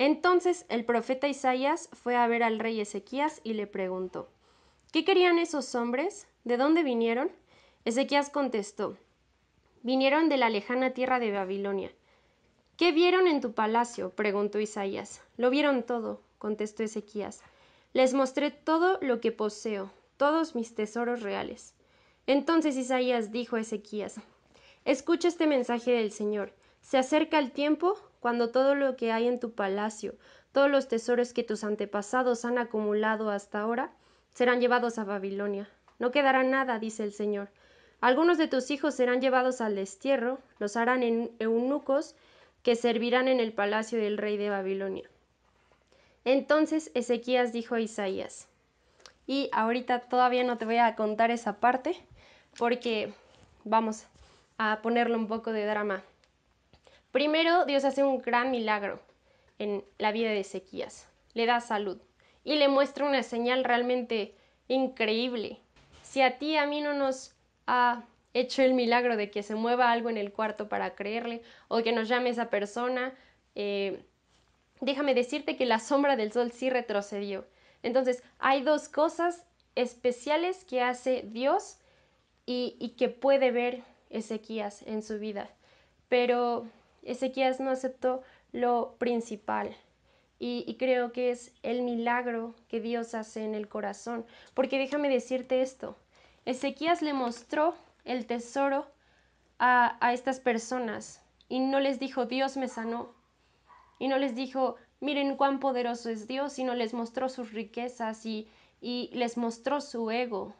Entonces 0.00 0.64
el 0.70 0.86
profeta 0.86 1.28
Isaías 1.28 1.90
fue 1.92 2.16
a 2.16 2.26
ver 2.26 2.42
al 2.42 2.58
rey 2.58 2.80
Ezequías 2.80 3.42
y 3.44 3.52
le 3.52 3.66
preguntó, 3.66 4.30
¿Qué 4.92 5.04
querían 5.04 5.38
esos 5.38 5.74
hombres? 5.74 6.26
¿De 6.42 6.56
dónde 6.56 6.82
vinieron? 6.82 7.30
Ezequías 7.84 8.30
contestó, 8.30 8.96
vinieron 9.82 10.30
de 10.30 10.38
la 10.38 10.48
lejana 10.48 10.94
tierra 10.94 11.18
de 11.18 11.32
Babilonia. 11.32 11.92
¿Qué 12.78 12.92
vieron 12.92 13.26
en 13.26 13.42
tu 13.42 13.52
palacio? 13.52 14.08
preguntó 14.08 14.58
Isaías. 14.58 15.20
Lo 15.36 15.50
vieron 15.50 15.82
todo, 15.82 16.22
contestó 16.38 16.82
Ezequías. 16.82 17.42
Les 17.92 18.14
mostré 18.14 18.50
todo 18.50 18.96
lo 19.02 19.20
que 19.20 19.32
poseo, 19.32 19.90
todos 20.16 20.54
mis 20.54 20.74
tesoros 20.74 21.20
reales. 21.20 21.74
Entonces 22.26 22.78
Isaías 22.78 23.32
dijo 23.32 23.56
a 23.56 23.60
Ezequías, 23.60 24.14
Escucha 24.86 25.28
este 25.28 25.46
mensaje 25.46 25.90
del 25.90 26.10
Señor. 26.10 26.54
Se 26.80 26.96
acerca 26.96 27.38
el 27.38 27.52
tiempo 27.52 27.98
cuando 28.20 28.50
todo 28.50 28.74
lo 28.74 28.96
que 28.96 29.12
hay 29.12 29.26
en 29.26 29.40
tu 29.40 29.52
palacio, 29.52 30.14
todos 30.52 30.70
los 30.70 30.88
tesoros 30.88 31.32
que 31.32 31.42
tus 31.42 31.64
antepasados 31.64 32.44
han 32.44 32.58
acumulado 32.58 33.30
hasta 33.30 33.60
ahora, 33.60 33.92
serán 34.34 34.60
llevados 34.60 34.98
a 34.98 35.04
Babilonia. 35.04 35.68
No 35.98 36.10
quedará 36.10 36.42
nada, 36.42 36.78
dice 36.78 37.02
el 37.02 37.12
Señor. 37.12 37.48
Algunos 38.00 38.38
de 38.38 38.48
tus 38.48 38.70
hijos 38.70 38.94
serán 38.94 39.20
llevados 39.20 39.60
al 39.60 39.74
destierro, 39.74 40.38
los 40.58 40.76
harán 40.76 41.02
en 41.02 41.30
eunucos 41.38 42.14
que 42.62 42.76
servirán 42.76 43.28
en 43.28 43.40
el 43.40 43.52
palacio 43.52 43.98
del 43.98 44.18
rey 44.18 44.36
de 44.36 44.50
Babilonia. 44.50 45.08
Entonces 46.24 46.90
Ezequías 46.94 47.52
dijo 47.52 47.74
a 47.74 47.80
Isaías, 47.80 48.48
y 49.26 49.48
ahorita 49.52 50.00
todavía 50.00 50.44
no 50.44 50.58
te 50.58 50.64
voy 50.64 50.78
a 50.78 50.96
contar 50.96 51.30
esa 51.30 51.60
parte, 51.60 51.96
porque 52.58 53.12
vamos 53.64 54.06
a 54.58 54.80
ponerle 54.82 55.16
un 55.16 55.28
poco 55.28 55.52
de 55.52 55.64
drama. 55.64 56.02
Primero, 57.12 57.64
Dios 57.64 57.84
hace 57.84 58.04
un 58.04 58.22
gran 58.22 58.50
milagro 58.50 59.00
en 59.58 59.84
la 59.98 60.12
vida 60.12 60.30
de 60.30 60.40
Ezequías. 60.40 61.08
Le 61.34 61.46
da 61.46 61.60
salud 61.60 62.00
y 62.44 62.56
le 62.56 62.68
muestra 62.68 63.06
una 63.06 63.22
señal 63.22 63.64
realmente 63.64 64.34
increíble. 64.68 65.60
Si 66.02 66.22
a 66.22 66.38
ti 66.38 66.56
a 66.56 66.66
mí 66.66 66.80
no 66.80 66.94
nos 66.94 67.34
ha 67.66 68.04
hecho 68.32 68.62
el 68.62 68.74
milagro 68.74 69.16
de 69.16 69.30
que 69.30 69.42
se 69.42 69.54
mueva 69.56 69.90
algo 69.90 70.08
en 70.08 70.16
el 70.16 70.32
cuarto 70.32 70.68
para 70.68 70.94
creerle 70.94 71.42
o 71.68 71.82
que 71.82 71.92
nos 71.92 72.08
llame 72.08 72.30
esa 72.30 72.48
persona, 72.48 73.12
eh, 73.56 74.04
déjame 74.80 75.14
decirte 75.14 75.56
que 75.56 75.66
la 75.66 75.80
sombra 75.80 76.16
del 76.16 76.32
sol 76.32 76.52
sí 76.52 76.70
retrocedió. 76.70 77.46
Entonces, 77.82 78.22
hay 78.38 78.62
dos 78.62 78.88
cosas 78.88 79.44
especiales 79.74 80.64
que 80.64 80.82
hace 80.82 81.22
Dios 81.26 81.78
y, 82.46 82.76
y 82.78 82.90
que 82.90 83.08
puede 83.08 83.50
ver 83.50 83.82
Ezequías 84.10 84.82
en 84.82 85.02
su 85.02 85.18
vida. 85.18 85.48
Pero 86.08 86.66
Ezequías 87.02 87.60
no 87.60 87.70
aceptó 87.70 88.22
lo 88.52 88.96
principal. 88.98 89.76
Y, 90.38 90.76
creo 90.78 91.12
que 91.12 91.30
es 91.30 91.52
el 91.62 91.82
milagro 91.82 92.54
que 92.68 92.80
Dios 92.80 93.14
hace 93.14 93.44
en 93.44 93.54
el 93.54 93.68
corazón. 93.68 94.24
Porque 94.54 94.78
déjame 94.78 95.10
decirte 95.10 95.60
esto, 95.60 95.98
Ezequías 96.46 97.02
le 97.02 97.12
mostró 97.12 97.74
el 98.04 98.24
tesoro 98.24 98.86
a, 99.58 99.98
estas 100.14 100.40
personas 100.40 101.22
y 101.50 101.60
no 101.60 101.78
les 101.78 102.00
dijo 102.00 102.24
Dios 102.24 102.56
me 102.56 102.68
sanó. 102.68 103.14
Y 103.98 104.08
no 104.08 104.16
les 104.16 104.34
dijo, 104.34 104.76
miren 105.00 105.36
cuán 105.36 105.60
poderoso 105.60 106.08
es 106.08 106.26
Dios, 106.26 106.54
sino 106.54 106.74
les 106.74 106.94
mostró 106.94 107.28
sus 107.28 107.52
riquezas 107.52 108.24
y 108.24 108.48
les 108.80 109.36
mostró 109.36 109.82
su 109.82 110.10
ego. 110.10 110.54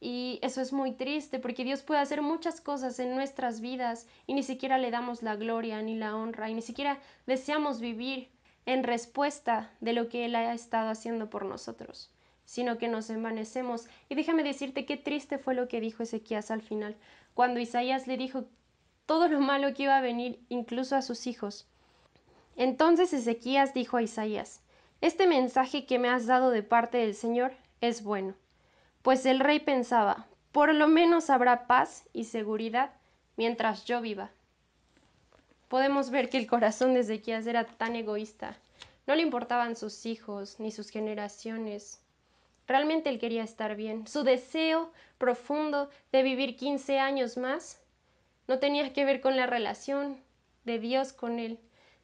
Y 0.00 0.38
eso 0.40 0.62
es 0.62 0.72
muy 0.72 0.92
triste 0.92 1.38
porque 1.38 1.62
Dios 1.62 1.82
puede 1.82 2.00
hacer 2.00 2.22
muchas 2.22 2.62
cosas 2.62 2.98
en 2.98 3.14
nuestras 3.14 3.60
vidas 3.60 4.06
y 4.26 4.32
ni 4.32 4.42
siquiera 4.42 4.78
le 4.78 4.90
damos 4.90 5.22
la 5.22 5.36
gloria 5.36 5.82
ni 5.82 5.94
la 5.94 6.16
honra 6.16 6.48
y 6.48 6.54
ni 6.54 6.62
siquiera 6.62 6.98
deseamos 7.26 7.80
vivir 7.80 8.30
en 8.64 8.82
respuesta 8.82 9.70
de 9.80 9.92
lo 9.92 10.08
que 10.08 10.24
Él 10.24 10.34
ha 10.36 10.54
estado 10.54 10.88
haciendo 10.88 11.28
por 11.28 11.44
nosotros, 11.44 12.10
sino 12.46 12.78
que 12.78 12.88
nos 12.88 13.10
envanecemos. 13.10 13.88
Y 14.08 14.14
déjame 14.14 14.42
decirte 14.42 14.86
qué 14.86 14.96
triste 14.96 15.36
fue 15.36 15.54
lo 15.54 15.68
que 15.68 15.80
dijo 15.80 16.02
Ezequías 16.02 16.50
al 16.50 16.62
final, 16.62 16.96
cuando 17.34 17.60
Isaías 17.60 18.06
le 18.06 18.16
dijo 18.16 18.44
todo 19.04 19.28
lo 19.28 19.40
malo 19.40 19.74
que 19.74 19.82
iba 19.82 19.98
a 19.98 20.02
venir 20.02 20.40
incluso 20.48 20.96
a 20.96 21.02
sus 21.02 21.26
hijos. 21.26 21.66
Entonces 22.56 23.12
Ezequías 23.12 23.74
dijo 23.74 23.98
a 23.98 24.02
Isaías, 24.02 24.62
Este 25.02 25.26
mensaje 25.26 25.84
que 25.84 25.98
me 25.98 26.08
has 26.08 26.26
dado 26.26 26.50
de 26.50 26.62
parte 26.62 26.98
del 26.98 27.14
Señor 27.14 27.52
es 27.82 28.02
bueno 28.02 28.34
pues 29.02 29.24
el 29.26 29.40
rey 29.40 29.60
pensaba, 29.60 30.26
por 30.52 30.74
lo 30.74 30.88
menos 30.88 31.30
habrá 31.30 31.66
paz 31.66 32.04
y 32.12 32.24
seguridad 32.24 32.90
mientras 33.36 33.84
yo 33.84 34.00
viva. 34.00 34.30
Podemos 35.68 36.10
ver 36.10 36.28
que 36.28 36.36
el 36.36 36.46
corazón 36.46 36.94
de 36.94 37.00
Ezequías 37.00 37.46
era 37.46 37.64
tan 37.64 37.96
egoísta. 37.96 38.56
No 39.06 39.14
le 39.14 39.22
importaban 39.22 39.76
sus 39.76 40.04
hijos 40.04 40.58
ni 40.58 40.72
sus 40.72 40.90
generaciones. 40.90 42.02
Realmente 42.66 43.08
él 43.08 43.18
quería 43.18 43.42
estar 43.42 43.76
bien. 43.76 44.06
Su 44.06 44.22
deseo 44.22 44.92
profundo 45.16 45.88
de 46.12 46.22
vivir 46.22 46.56
15 46.56 46.98
años 46.98 47.36
más 47.36 47.80
no 48.48 48.58
tenía 48.58 48.92
que 48.92 49.04
ver 49.04 49.20
con 49.20 49.36
la 49.36 49.46
relación 49.46 50.20
de 50.64 50.78
Dios 50.78 51.12
con 51.12 51.38
él, 51.38 51.58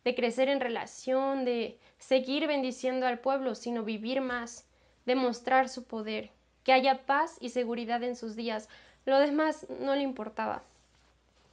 de 0.05 0.15
crecer 0.15 0.49
en 0.49 0.61
relación, 0.61 1.45
de 1.45 1.79
seguir 1.99 2.47
bendiciendo 2.47 3.07
al 3.07 3.19
pueblo, 3.19 3.55
sino 3.55 3.83
vivir 3.83 4.21
más, 4.21 4.65
demostrar 5.05 5.69
su 5.69 5.85
poder 5.85 6.31
que 6.67 6.73
haya 6.73 7.07
paz 7.07 7.37
y 7.41 7.51
seguridad 7.51 8.03
en 8.03 8.17
sus 8.17 8.35
días. 8.35 8.69
Lo 9.05 9.21
demás 9.21 9.69
no 9.79 9.95
le 9.95 10.03
importaba. 10.03 10.65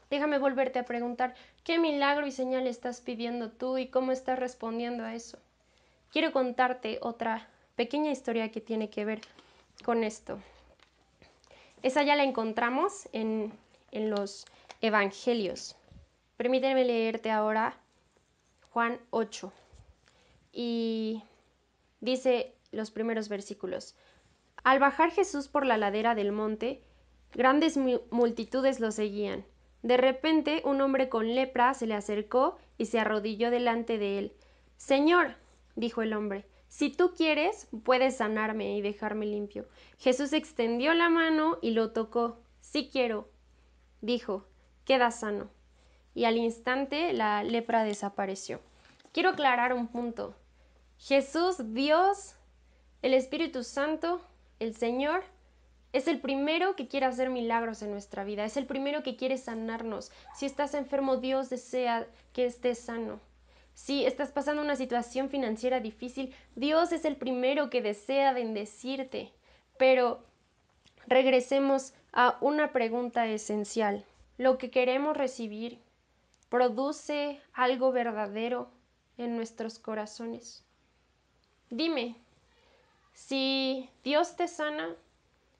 Déjame 0.09 0.39
volverte 0.39 0.79
a 0.79 0.85
preguntar, 0.85 1.35
¿qué 1.63 1.77
milagro 1.77 2.25
y 2.25 2.31
señal 2.31 2.65
estás 2.65 2.99
pidiendo 2.99 3.51
tú 3.51 3.77
y 3.77 3.89
cómo 3.89 4.11
estás 4.11 4.39
respondiendo 4.39 5.03
a 5.03 5.13
eso? 5.13 5.37
Quiero 6.11 6.31
contarte 6.31 6.97
otra 6.99 7.47
pequeña 7.75 8.09
historia 8.09 8.49
que 8.49 8.59
tiene 8.59 8.89
que 8.89 9.05
ver 9.05 9.21
con 9.85 10.03
esto. 10.03 10.39
Esa 11.83 12.01
ya 12.01 12.15
la 12.15 12.23
encontramos 12.23 13.07
en, 13.13 13.53
en 13.91 14.09
los 14.09 14.47
Evangelios. 14.81 15.75
Permíteme 16.37 16.85
leerte 16.85 17.29
ahora 17.29 17.77
Juan 18.71 18.99
8. 19.11 19.53
Y 20.53 21.21
dice 22.01 22.55
los 22.71 22.89
primeros 22.89 23.29
versículos. 23.29 23.93
Al 24.63 24.79
bajar 24.79 25.11
Jesús 25.11 25.49
por 25.49 25.65
la 25.65 25.77
ladera 25.77 26.15
del 26.15 26.31
monte, 26.31 26.81
grandes 27.33 27.77
multitudes 28.11 28.79
lo 28.79 28.91
seguían. 28.91 29.45
De 29.81 29.97
repente 29.97 30.61
un 30.63 30.79
hombre 30.79 31.09
con 31.09 31.35
lepra 31.35 31.73
se 31.73 31.85
le 31.85 31.95
acercó 31.95 32.57
y 32.77 32.85
se 32.85 32.99
arrodilló 32.99 33.51
delante 33.51 33.97
de 33.97 34.19
él. 34.19 34.33
Señor, 34.77 35.35
dijo 35.75 36.01
el 36.01 36.13
hombre, 36.13 36.45
si 36.69 36.89
tú 36.89 37.13
quieres, 37.15 37.67
puedes 37.83 38.17
sanarme 38.17 38.77
y 38.77 38.81
dejarme 38.81 39.25
limpio. 39.25 39.67
Jesús 39.99 40.33
extendió 40.33 40.93
la 40.93 41.09
mano 41.09 41.59
y 41.61 41.71
lo 41.71 41.91
tocó. 41.91 42.39
Sí 42.61 42.89
quiero, 42.91 43.29
dijo, 44.01 44.47
queda 44.85 45.11
sano. 45.11 45.49
Y 46.15 46.25
al 46.25 46.37
instante 46.37 47.13
la 47.13 47.43
lepra 47.43 47.83
desapareció. 47.83 48.61
Quiero 49.11 49.29
aclarar 49.29 49.73
un 49.73 49.87
punto. 49.87 50.35
Jesús, 50.97 51.57
Dios, 51.73 52.35
el 53.01 53.13
Espíritu 53.13 53.63
Santo 53.63 54.21
el 54.59 54.75
Señor 54.75 55.23
es 55.93 56.07
el 56.07 56.19
primero 56.19 56.75
que 56.75 56.87
quiere 56.87 57.05
hacer 57.05 57.29
milagros 57.29 57.81
en 57.83 57.91
nuestra 57.91 58.23
vida, 58.23 58.45
es 58.45 58.57
el 58.57 58.65
primero 58.65 59.03
que 59.03 59.15
quiere 59.15 59.37
sanarnos. 59.37 60.11
Si 60.35 60.45
estás 60.45 60.73
enfermo, 60.73 61.17
Dios 61.17 61.49
desea 61.49 62.07
que 62.33 62.45
estés 62.45 62.79
sano. 62.79 63.19
Si 63.75 64.05
estás 64.05 64.31
pasando 64.31 64.61
una 64.61 64.75
situación 64.75 65.29
financiera 65.29 65.79
difícil, 65.79 66.33
Dios 66.55 66.91
es 66.91 67.05
el 67.05 67.15
primero 67.15 67.69
que 67.69 67.81
desea 67.81 68.33
bendecirte. 68.33 69.31
Pero 69.77 70.23
regresemos 71.07 71.93
a 72.11 72.37
una 72.41 72.71
pregunta 72.71 73.27
esencial. 73.27 74.05
¿Lo 74.37 74.57
que 74.57 74.71
queremos 74.71 75.17
recibir 75.17 75.79
produce 76.49 77.39
algo 77.53 77.91
verdadero 77.91 78.69
en 79.17 79.35
nuestros 79.35 79.79
corazones? 79.79 80.63
Dime, 81.69 82.15
si 83.13 83.89
Dios 84.03 84.35
te 84.35 84.47
sana, 84.47 84.95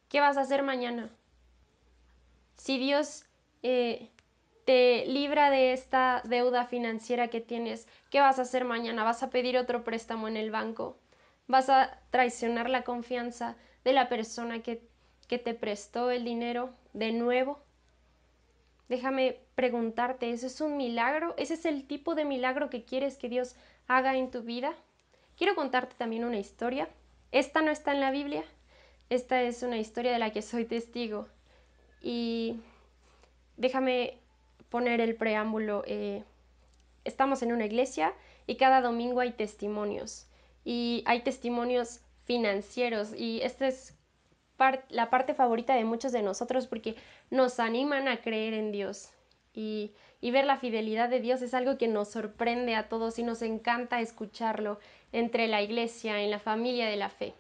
¿qué 0.10 0.20
vas 0.20 0.38
a 0.38 0.42
hacer 0.42 0.64
mañana? 0.64 1.10
Si 2.58 2.78
Dios 2.78 3.26
eh, 3.62 4.10
te 4.66 5.06
libra 5.06 5.50
de 5.50 5.74
esta 5.74 6.22
deuda 6.26 6.66
financiera 6.66 7.28
que 7.28 7.42
tienes, 7.42 7.88
¿qué 8.10 8.20
vas 8.20 8.40
a 8.40 8.44
hacer 8.44 8.66
mañana? 8.66 9.04
¿Vas 9.04 9.24
a 9.24 9.30
pedir 9.30 9.58
otro 9.58 9.84
préstamo 9.84 10.28
en 10.28 10.38
el 10.38 10.52
banco? 10.52 10.98
¿Vas 11.48 11.70
a 11.70 12.00
traicionar 12.10 12.70
la 12.70 12.84
confianza 12.84 13.56
de 13.84 13.94
la 13.94 14.10
persona 14.10 14.62
que, 14.62 14.82
que 15.28 15.38
te 15.38 15.54
prestó 15.54 16.10
el 16.10 16.24
dinero 16.24 16.72
de 16.94 17.12
nuevo? 17.12 17.60
Déjame 18.90 19.40
preguntarte, 19.56 20.32
¿eso 20.32 20.48
es 20.48 20.62
un 20.62 20.78
milagro? 20.78 21.36
¿Ese 21.38 21.56
es 21.56 21.66
el 21.66 21.86
tipo 21.86 22.16
de 22.16 22.26
milagro 22.26 22.70
que 22.70 22.84
quieres 22.84 23.18
que 23.18 23.30
Dios 23.30 23.56
haga 23.88 24.16
en 24.16 24.32
tu 24.32 24.42
vida? 24.42 24.74
Quiero 25.38 25.56
contarte 25.56 25.96
también 25.98 26.26
una 26.26 26.38
historia 26.38 26.88
esta 27.34 27.62
no 27.62 27.72
está 27.72 27.92
en 27.92 28.00
la 28.00 28.12
Biblia, 28.12 28.44
esta 29.10 29.42
es 29.42 29.64
una 29.64 29.78
historia 29.78 30.14
de 30.14 30.20
la 30.20 30.32
que 30.32 30.42
soy 30.42 30.66
testigo. 30.66 31.28
Y 32.02 32.62
déjame 33.58 34.20
poner 34.70 35.02
el 35.02 35.16
preámbulo. 35.16 35.84
Eh, 35.88 36.24
estamos 37.04 37.42
en 37.42 37.52
una 37.52 37.66
iglesia 37.66 38.14
y 38.48 38.56
cada 38.56 38.82
domingo 38.82 39.20
hay 39.20 39.32
testimonios. 39.32 40.28
Y 40.64 41.04
hay 41.06 41.22
testimonios 41.24 42.02
financieros 42.26 43.14
y 43.18 43.42
esta 43.42 43.68
es 43.68 43.98
la 44.90 45.10
parte 45.10 45.34
favorita 45.34 45.74
de 45.74 45.84
muchos 45.84 46.12
de 46.12 46.22
nosotros 46.22 46.68
porque 46.68 46.96
nos 47.30 47.60
animan 47.60 48.08
a 48.08 48.22
creer 48.22 48.54
en 48.54 48.72
Dios. 48.72 49.10
Y, 49.54 49.94
y, 50.24 50.32
ver 50.32 50.46
la 50.46 50.56
fidelidad 50.58 51.10
de 51.10 51.20
Dios 51.20 51.42
es 51.42 51.54
algo 51.54 51.78
que 51.78 51.90
nos 51.90 52.08
sorprende 52.08 52.76
a 52.76 52.88
todos 52.88 53.20
y 53.20 53.24
nos 53.24 53.42
encanta 53.42 54.00
escucharlo 54.00 54.80
entre 55.12 55.48
la 55.48 55.62
iglesia, 55.62 56.22
en 56.22 56.32
la 56.32 56.40
familia 56.40 56.88
de 56.88 56.96
la 56.96 57.10
fe. 57.10 57.34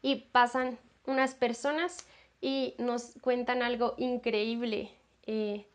Y 0.00 0.26
pasan 0.32 0.78
unas 1.04 1.34
personas 1.34 2.06
y 2.40 2.74
nos 2.78 3.12
cuentan 3.20 3.62
algo 3.62 3.94
increíble. 3.98 4.90
Eh, 5.26 5.66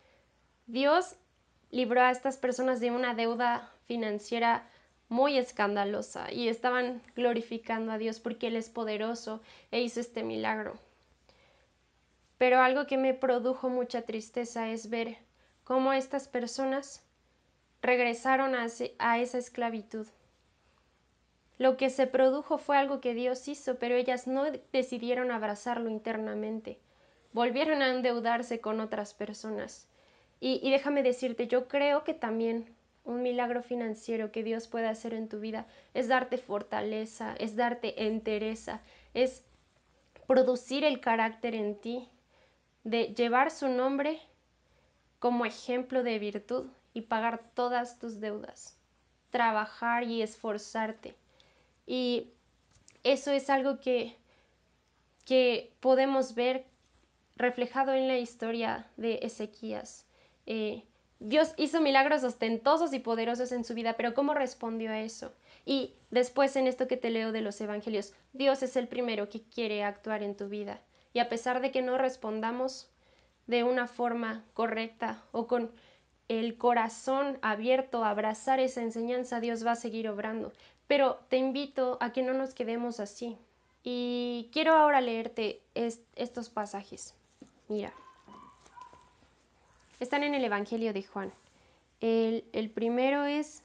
Dios 0.66 1.18
libró 1.70 2.02
a 2.02 2.10
estas 2.10 2.38
personas 2.38 2.80
de 2.80 2.90
una 2.90 3.14
deuda 3.14 3.72
financiera 3.86 4.68
muy 5.08 5.38
escandalosa 5.38 6.32
y 6.32 6.48
estaban 6.48 7.04
glorificando 7.16 7.92
a 7.92 8.00
Dios 8.00 8.20
porque 8.20 8.48
Él 8.48 8.56
es 8.56 8.72
poderoso 8.72 9.42
e 9.70 9.82
hizo 9.82 10.00
este 10.00 10.24
milagro. 10.24 10.80
Pero 12.40 12.60
algo 12.60 12.88
que 12.88 12.98
me 12.98 13.14
produjo 13.14 13.70
mucha 13.70 14.02
tristeza 14.02 14.70
es 14.70 14.90
ver 14.90 15.18
cómo 15.72 15.94
estas 15.94 16.28
personas 16.28 17.02
regresaron 17.82 18.56
a, 18.56 18.66
esa 18.66 19.38
esclavitud. 19.38 20.06
Lo 21.60 21.78
que 21.78 21.90
se 21.90 22.08
produjo 22.08 22.58
fue 22.58 22.76
algo 22.76 23.00
que 23.00 23.14
Dios 23.14 23.48
hizo, 23.48 23.80
pero 23.80 23.96
ellas 23.96 24.28
no 24.28 24.44
decidieron 24.74 25.32
abrazarlo 25.32 25.90
internamente. 25.90 26.78
Volvieron 27.32 27.82
a 27.82 27.88
endeudarse 27.90 28.60
con 28.60 28.82
otras 28.82 29.14
personas. 29.14 29.88
Y, 30.42 30.60
y 30.62 30.72
déjame 30.72 31.04
decirte, 31.04 31.48
yo 31.48 31.70
creo 31.70 32.04
que 32.04 32.16
también 32.16 32.76
un 33.06 33.22
milagro 33.22 33.64
financiero 33.64 34.30
que 34.30 34.44
Dios 34.44 34.68
puede 34.68 34.90
hacer 34.90 35.14
en 35.14 35.30
tu 35.30 35.40
vida 35.40 35.68
es 35.94 36.10
darte 36.10 36.38
fortaleza, 36.38 37.34
es 37.40 37.56
darte 37.56 38.08
entereza, 38.08 38.82
es 39.14 39.46
producir 40.28 40.84
el 40.84 41.00
carácter 41.00 41.56
en 41.56 41.80
ti, 41.80 42.10
de 42.84 43.14
llevar 43.16 43.52
su 43.52 43.70
nombre 43.70 44.20
como 45.22 45.46
ejemplo 45.46 46.02
de 46.02 46.18
virtud 46.18 46.66
y 46.96 47.02
pagar 47.02 47.44
todas 47.54 48.00
tus 48.00 48.20
deudas, 48.20 48.76
trabajar 49.30 50.04
y 50.04 50.24
esforzarte. 50.24 51.14
Y 51.86 52.32
eso 53.04 53.30
es 53.30 53.52
algo 53.52 53.80
que, 53.80 54.18
que 55.24 55.74
podemos 55.80 56.34
ver 56.34 56.66
reflejado 57.36 57.94
en 57.94 58.08
la 58.08 58.18
historia 58.18 58.88
de 58.98 59.20
Ezequías. 59.22 60.08
Eh, 60.48 60.86
Dios 61.20 61.54
hizo 61.56 61.82
milagros 61.82 62.24
ostentosos 62.24 62.92
y 62.92 62.98
poderosos 62.98 63.52
en 63.52 63.64
su 63.64 63.76
vida, 63.76 63.94
pero 63.94 64.16
¿cómo 64.16 64.34
respondió 64.34 64.90
a 64.90 65.02
eso? 65.02 65.36
Y 65.68 65.94
después 66.10 66.56
en 66.56 66.66
esto 66.66 66.88
que 66.88 66.98
te 66.98 67.12
leo 67.12 67.32
de 67.32 67.42
los 67.42 67.62
evangelios, 67.62 68.16
Dios 68.34 68.64
es 68.64 68.76
el 68.76 68.88
primero 68.88 69.30
que 69.30 69.44
quiere 69.44 69.84
actuar 69.84 70.24
en 70.24 70.36
tu 70.36 70.50
vida. 70.50 70.82
Y 71.14 71.20
a 71.20 71.30
pesar 71.30 71.62
de 71.62 71.72
que 71.72 71.84
no 71.84 72.00
respondamos 72.00 72.91
de 73.52 73.66
una 73.66 73.86
forma 73.86 74.44
correcta 74.54 75.22
o 75.34 75.46
con 75.46 75.72
el 76.30 76.58
corazón 76.58 77.38
abierto 77.42 78.06
a 78.06 78.10
abrazar 78.10 78.62
esa 78.62 78.82
enseñanza, 78.82 79.42
Dios 79.42 79.66
va 79.66 79.74
a 79.74 79.76
seguir 79.76 80.08
obrando. 80.08 80.54
Pero 80.88 81.20
te 81.28 81.38
invito 81.38 81.98
a 82.00 82.14
que 82.14 82.24
no 82.24 82.34
nos 82.34 82.54
quedemos 82.54 83.02
así. 83.02 83.38
Y 83.84 84.50
quiero 84.54 84.74
ahora 84.74 85.02
leerte 85.02 85.62
estos 85.76 86.50
pasajes. 86.50 87.14
Mira. 87.68 87.92
Están 90.00 90.24
en 90.24 90.34
el 90.34 90.46
Evangelio 90.46 90.94
de 90.94 91.04
Juan. 91.04 91.34
El, 92.00 92.46
el 92.54 92.70
primero 92.70 93.26
es 93.26 93.64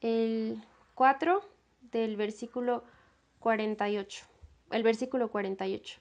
el 0.00 0.64
4 0.94 1.42
del 1.92 2.16
versículo 2.16 2.84
48. 3.40 4.24
El 4.70 4.82
versículo 4.82 5.30
48. 5.30 6.00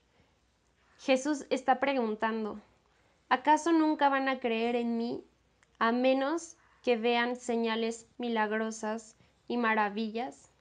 Jesús 1.00 1.46
está 1.50 1.80
preguntando, 1.80 2.60
¿acaso 3.30 3.72
nunca 3.72 4.10
van 4.10 4.28
a 4.28 4.40
creer 4.40 4.76
en 4.76 4.98
mí 4.98 5.24
a 5.78 5.92
menos 5.92 6.58
que 6.84 6.98
vean 6.98 7.36
señales 7.36 8.08
milagrosas 8.18 9.16
y 9.48 9.58
maravillas? 9.58 10.52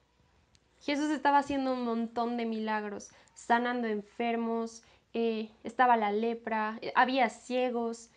Jesús 0.81 1.09
estaba 1.09 1.39
haciendo 1.39 1.73
un 1.73 1.83
montón 1.83 2.37
de 2.37 2.45
milagros, 2.45 3.11
sanando 3.33 3.87
enfermos, 3.87 4.83
eh, 5.13 5.49
estaba 5.63 5.97
la 5.97 6.11
lepra, 6.11 6.77
eh, 6.81 6.93
había 6.95 7.29
ciegos, 7.29 8.11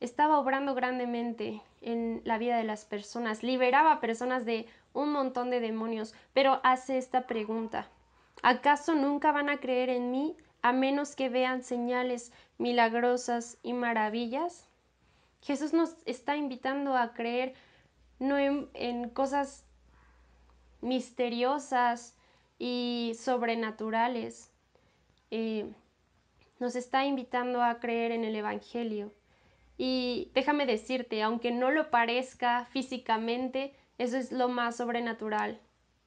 estaba 0.00 0.38
obrando 0.38 0.74
grandemente 0.74 1.62
en 1.82 2.22
la 2.24 2.38
vida 2.38 2.56
de 2.56 2.64
las 2.64 2.84
personas, 2.84 3.42
liberaba 3.42 3.92
a 3.92 4.00
personas 4.00 4.44
de 4.44 4.66
un 4.92 5.12
montón 5.12 5.50
de 5.50 5.60
demonios, 5.60 6.14
pero 6.32 6.60
hace 6.64 6.98
esta 6.98 7.26
pregunta, 7.26 7.88
¿acaso 8.42 8.94
nunca 8.94 9.32
van 9.32 9.48
a 9.48 9.58
creer 9.58 9.90
en 9.90 10.10
mí 10.10 10.36
a 10.62 10.72
menos 10.72 11.16
que 11.16 11.28
vean 11.28 11.62
señales 11.62 12.32
milagrosas 12.58 13.58
y 13.62 13.72
maravillas? 13.72 14.68
Jesús 15.42 15.72
nos 15.72 15.96
está 16.04 16.36
invitando 16.36 16.96
a 16.96 17.14
creer 17.14 17.54
no 18.18 18.38
en, 18.38 19.08
cosas 19.10 19.64
misteriosas 20.82 22.14
y 22.58 23.16
sobrenaturales. 23.18 24.50
Eh, 25.30 25.70
nos 26.58 26.76
está 26.76 27.06
invitando 27.06 27.62
a 27.62 27.80
creer 27.80 28.12
en 28.12 28.24
el 28.24 28.36
Evangelio. 28.36 29.12
Y 29.78 30.30
déjame 30.34 30.66
decirte, 30.66 31.22
aunque 31.22 31.50
no 31.50 31.70
lo 31.70 31.90
parezca 31.90 32.66
físicamente, 32.66 33.74
eso 33.96 34.18
es 34.18 34.30
lo 34.30 34.48
más 34.48 34.76
sobrenatural 34.76 35.58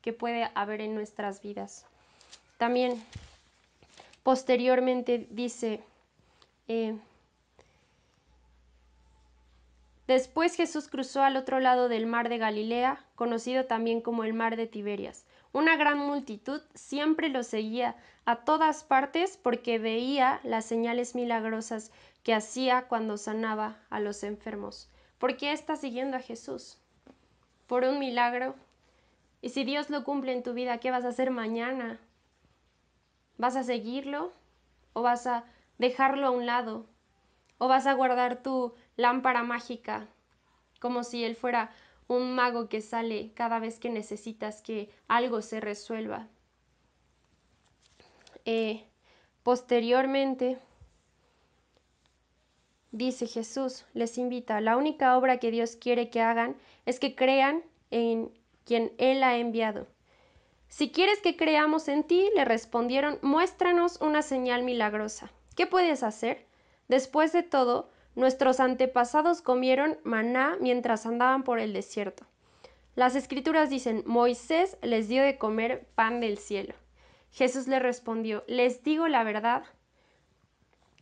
que 0.01 0.13
puede 0.13 0.47
haber 0.53 0.81
en 0.81 0.93
nuestras 0.93 1.41
vidas. 1.41 1.87
También 2.57 3.03
Posteriormente 4.23 5.27
dice, 5.31 5.83
eh, 6.69 6.97
después 10.07 10.55
Jesús 10.55 10.87
cruzó 10.87 11.23
al 11.23 11.35
otro 11.35 11.59
lado 11.59 11.89
del 11.89 12.05
mar 12.05 12.29
de 12.29 12.37
Galilea, 12.37 13.05
conocido 13.15 13.65
también 13.65 13.99
como 13.99 14.23
el 14.23 14.33
mar 14.33 14.55
de 14.55 14.65
Tiberias. 14.65 15.25
Una 15.51 15.75
gran 15.75 15.97
multitud 15.97 16.61
siempre 16.73 17.27
lo 17.27 17.43
seguía 17.43 17.97
a 18.25 18.37
todas 18.37 18.85
partes 18.85 19.37
porque 19.41 19.77
veía 19.77 20.39
las 20.43 20.65
señales 20.65 21.15
milagrosas 21.15 21.91
que 22.23 22.33
hacía 22.33 22.87
cuando 22.87 23.17
sanaba 23.17 23.77
a 23.89 23.99
los 23.99 24.23
enfermos. 24.23 24.89
¿Por 25.17 25.35
qué 25.35 25.51
estás 25.51 25.81
siguiendo 25.81 26.15
a 26.15 26.21
Jesús? 26.21 26.77
Por 27.67 27.83
un 27.83 27.99
milagro. 27.99 28.55
Y 29.41 29.49
si 29.49 29.65
Dios 29.65 29.89
lo 29.89 30.05
cumple 30.05 30.31
en 30.31 30.43
tu 30.43 30.53
vida, 30.53 30.77
¿qué 30.77 30.91
vas 30.91 31.03
a 31.03 31.09
hacer 31.09 31.31
mañana? 31.31 31.99
¿Vas 33.37 33.55
a 33.55 33.63
seguirlo 33.63 34.31
o 34.93 35.01
vas 35.01 35.27
a 35.27 35.45
dejarlo 35.77 36.27
a 36.27 36.31
un 36.31 36.45
lado? 36.45 36.85
¿O 37.57 37.67
vas 37.67 37.87
a 37.87 37.93
guardar 37.93 38.43
tu 38.43 38.73
lámpara 38.95 39.43
mágica 39.43 40.07
como 40.79 41.03
si 41.03 41.23
él 41.23 41.35
fuera 41.35 41.71
un 42.07 42.35
mago 42.35 42.67
que 42.67 42.81
sale 42.81 43.31
cada 43.33 43.59
vez 43.59 43.79
que 43.79 43.89
necesitas 43.89 44.61
que 44.61 44.89
algo 45.07 45.41
se 45.41 45.59
resuelva? 45.61 46.27
Eh, 48.45 48.85
posteriormente, 49.43 50.59
dice 52.91 53.27
Jesús, 53.27 53.85
les 53.93 54.17
invita, 54.17 54.59
la 54.59 54.75
única 54.75 55.17
obra 55.17 55.37
que 55.37 55.51
Dios 55.51 55.75
quiere 55.77 56.09
que 56.09 56.21
hagan 56.21 56.57
es 56.85 56.99
que 56.99 57.15
crean 57.15 57.63
en 57.89 58.31
quien 58.65 58.93
Él 58.97 59.23
ha 59.23 59.37
enviado. 59.37 59.87
Si 60.75 60.89
quieres 60.89 61.19
que 61.19 61.37
creamos 61.37 61.87
en 61.87 62.03
ti, 62.03 62.31
le 62.35 62.45
respondieron, 62.45 63.19
muéstranos 63.21 64.01
una 64.01 64.23
señal 64.23 64.63
milagrosa. 64.63 65.31
¿Qué 65.55 65.67
puedes 65.67 66.01
hacer? 66.01 66.47
Después 66.87 67.31
de 67.31 67.43
todo, 67.43 67.91
nuestros 68.15 68.59
antepasados 68.59 69.43
comieron 69.43 69.99
maná 70.03 70.57
mientras 70.59 71.05
andaban 71.05 71.43
por 71.43 71.59
el 71.59 71.73
desierto. 71.73 72.25
Las 72.95 73.15
escrituras 73.15 73.69
dicen, 73.69 74.01
Moisés 74.07 74.77
les 74.81 75.07
dio 75.07 75.21
de 75.21 75.37
comer 75.37 75.85
pan 75.93 76.19
del 76.19 76.39
cielo. 76.39 76.73
Jesús 77.29 77.67
le 77.67 77.77
respondió, 77.77 78.43
les 78.47 78.83
digo 78.83 79.07
la 79.07 79.23
verdad, 79.23 79.65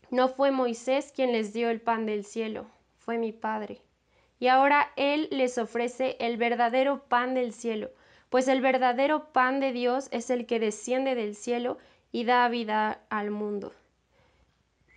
no 0.10 0.28
fue 0.28 0.52
Moisés 0.52 1.14
quien 1.16 1.32
les 1.32 1.54
dio 1.54 1.70
el 1.70 1.80
pan 1.80 2.06
del 2.06 2.26
cielo, 2.26 2.66
fue 2.98 3.18
mi 3.18 3.32
Padre. 3.32 3.80
Y 4.38 4.50
ahora 4.50 4.92
Él 4.98 5.30
les 5.32 5.58
ofrece 5.58 6.18
el 6.20 6.36
verdadero 6.36 7.06
pan 7.08 7.36
del 7.36 7.54
cielo 7.54 7.92
pues 8.32 8.48
el 8.48 8.62
verdadero 8.62 9.34
pan 9.34 9.60
de 9.60 9.74
Dios 9.74 10.08
es 10.12 10.30
el 10.30 10.46
que 10.46 10.58
desciende 10.58 11.15
del 11.15 11.36
cielo 11.36 11.78
y 12.13 12.24
da 12.24 12.48
vida 12.48 13.02
al 13.10 13.30
mundo. 13.30 13.74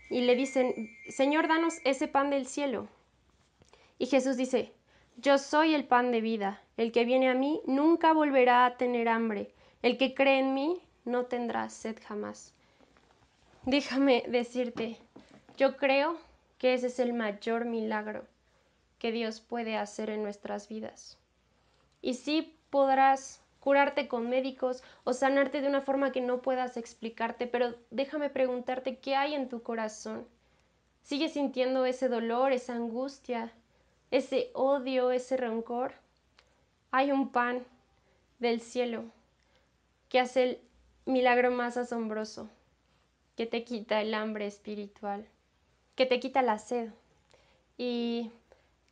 Y 0.09 0.21
le 0.21 0.37
dicen, 0.37 0.89
Señor, 1.09 1.49
danos 1.49 1.75
ese 1.85 2.07
pan 2.07 2.31
del 2.31 2.47
cielo. 2.47 2.87
Y 3.99 4.07
Jesús 4.07 4.37
dice, 4.37 4.73
Yo 5.17 5.39
soy 5.39 5.75
el 5.75 5.85
pan 5.85 6.13
de 6.13 6.21
vida, 6.21 6.63
el 6.77 6.93
que 6.93 7.05
viene 7.05 7.29
a 7.29 7.35
mí 7.35 7.61
nunca 7.67 8.13
volverá 8.13 8.67
a 8.67 8.77
tener 8.77 9.09
hambre, 9.09 9.51
el 9.83 9.99
que 9.99 10.15
cree 10.15 10.39
en 10.39 10.55
mí 10.55 10.81
no 11.05 11.27
tendrá 11.27 11.69
sed 11.71 11.99
jamás. 12.07 12.55
Déjame 13.65 14.23
decirte, 14.29 14.97
yo 15.57 15.77
creo 15.77 16.19
que 16.59 16.75
ese 16.75 16.87
es 16.87 17.01
el 17.01 17.13
mayor 17.13 17.65
milagro 17.65 18.27
que 19.01 19.11
Dios 19.11 19.41
puede 19.41 19.77
hacer 19.77 20.09
en 20.09 20.23
nuestras 20.23 20.69
vidas. 20.69 21.19
Y 22.01 22.15
sí 22.15 22.55
podrás 22.75 23.41
curarte 23.61 24.09
con 24.09 24.29
médicos 24.29 24.83
o 25.05 25.13
sanarte 25.13 25.61
de 25.61 25.69
una 25.69 25.81
forma 25.81 26.11
que 26.11 26.21
no 26.21 26.43
puedas 26.43 26.77
explicarte, 26.77 27.47
pero 27.47 27.77
déjame 27.93 28.31
preguntarte 28.31 28.99
qué 28.99 29.15
hay 29.15 29.35
en 29.35 29.49
tu 29.49 29.63
corazón. 29.63 30.27
¿Sigues 31.05 31.35
sintiendo 31.35 31.87
ese 31.87 32.09
dolor, 32.09 32.51
esa 32.51 32.75
angustia, 32.75 33.53
ese 34.11 34.51
odio, 34.55 35.13
ese 35.13 35.37
rencor? 35.37 35.93
Hay 36.91 37.13
un 37.13 37.29
pan 37.29 37.65
del 38.41 38.61
cielo 38.61 39.05
que 40.09 40.19
hace 40.19 40.43
el 40.43 40.59
milagro 41.05 41.53
más 41.53 41.77
asombroso, 41.77 42.49
que 43.37 43.47
te 43.47 43.63
quita 43.63 44.01
el 44.01 44.15
hambre 44.15 44.49
espiritual, 44.49 45.25
que 45.95 46.07
te 46.07 46.19
quita 46.19 46.43
la 46.43 46.59
sed. 46.59 46.91
Y 47.79 48.33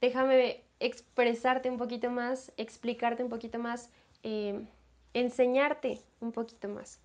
déjame 0.01 0.63
expresarte 0.85 1.71
un 1.71 1.79
poquito 1.79 2.11
más, 2.11 2.53
explicarte 2.57 3.23
un 3.23 3.31
poquito 3.31 3.59
más, 3.59 3.91
eh, 4.23 4.67
enseñarte 5.15 6.01
un 6.21 6.33
poquito 6.33 6.69
más 6.69 6.99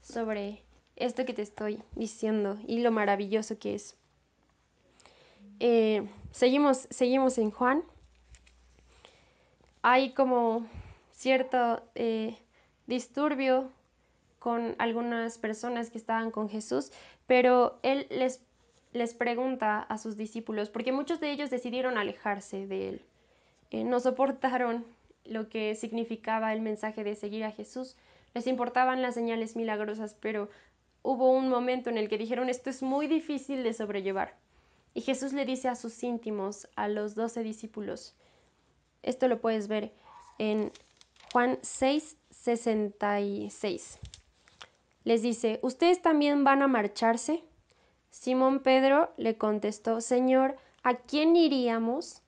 sobre 0.00 0.62
esto 0.96 1.24
que 1.24 1.34
te 1.34 1.42
estoy 1.42 1.82
diciendo 1.96 2.58
y 2.66 2.80
lo 2.80 2.92
maravilloso 2.92 3.58
que 3.58 3.74
es. 3.74 3.96
Eh, 5.60 6.08
seguimos, 6.30 6.86
seguimos 6.90 7.38
en 7.38 7.50
Juan. 7.50 7.82
Hay 9.82 10.12
como 10.12 10.66
cierto 11.12 11.82
eh, 11.94 12.38
disturbio 12.86 13.70
con 14.38 14.76
algunas 14.78 15.38
personas 15.38 15.90
que 15.90 15.98
estaban 15.98 16.30
con 16.30 16.48
Jesús, 16.48 16.92
pero 17.26 17.78
él 17.82 18.06
les 18.10 18.40
les 18.94 19.12
pregunta 19.12 19.80
a 19.80 19.98
sus 19.98 20.16
discípulos, 20.16 20.70
porque 20.70 20.92
muchos 20.92 21.20
de 21.20 21.32
ellos 21.32 21.50
decidieron 21.50 21.98
alejarse 21.98 22.66
de 22.66 22.88
él, 22.88 23.02
eh, 23.74 23.82
no 23.82 23.98
soportaron 23.98 24.86
lo 25.24 25.48
que 25.48 25.74
significaba 25.74 26.52
el 26.52 26.60
mensaje 26.60 27.02
de 27.02 27.16
seguir 27.16 27.42
a 27.42 27.50
Jesús, 27.50 27.96
les 28.32 28.46
importaban 28.46 29.02
las 29.02 29.14
señales 29.14 29.56
milagrosas, 29.56 30.14
pero 30.20 30.48
hubo 31.02 31.32
un 31.32 31.48
momento 31.48 31.90
en 31.90 31.98
el 31.98 32.08
que 32.08 32.16
dijeron 32.16 32.48
esto 32.48 32.70
es 32.70 32.84
muy 32.84 33.08
difícil 33.08 33.64
de 33.64 33.74
sobrellevar. 33.74 34.36
Y 34.94 35.00
Jesús 35.00 35.32
le 35.32 35.44
dice 35.44 35.66
a 35.66 35.74
sus 35.74 36.04
íntimos, 36.04 36.68
a 36.76 36.86
los 36.86 37.16
doce 37.16 37.42
discípulos, 37.42 38.14
esto 39.02 39.26
lo 39.26 39.40
puedes 39.40 39.66
ver 39.66 39.92
en 40.38 40.70
Juan 41.32 41.58
6, 41.62 42.16
66. 42.30 43.98
Les 45.02 45.20
dice, 45.20 45.58
¿ustedes 45.62 46.00
también 46.00 46.44
van 46.44 46.62
a 46.62 46.68
marcharse? 46.68 47.42
Simón 48.12 48.60
Pedro 48.60 49.12
le 49.16 49.36
contestó, 49.36 50.00
Señor, 50.00 50.54
¿a 50.84 50.94
quién 50.94 51.34
iríamos? 51.34 52.22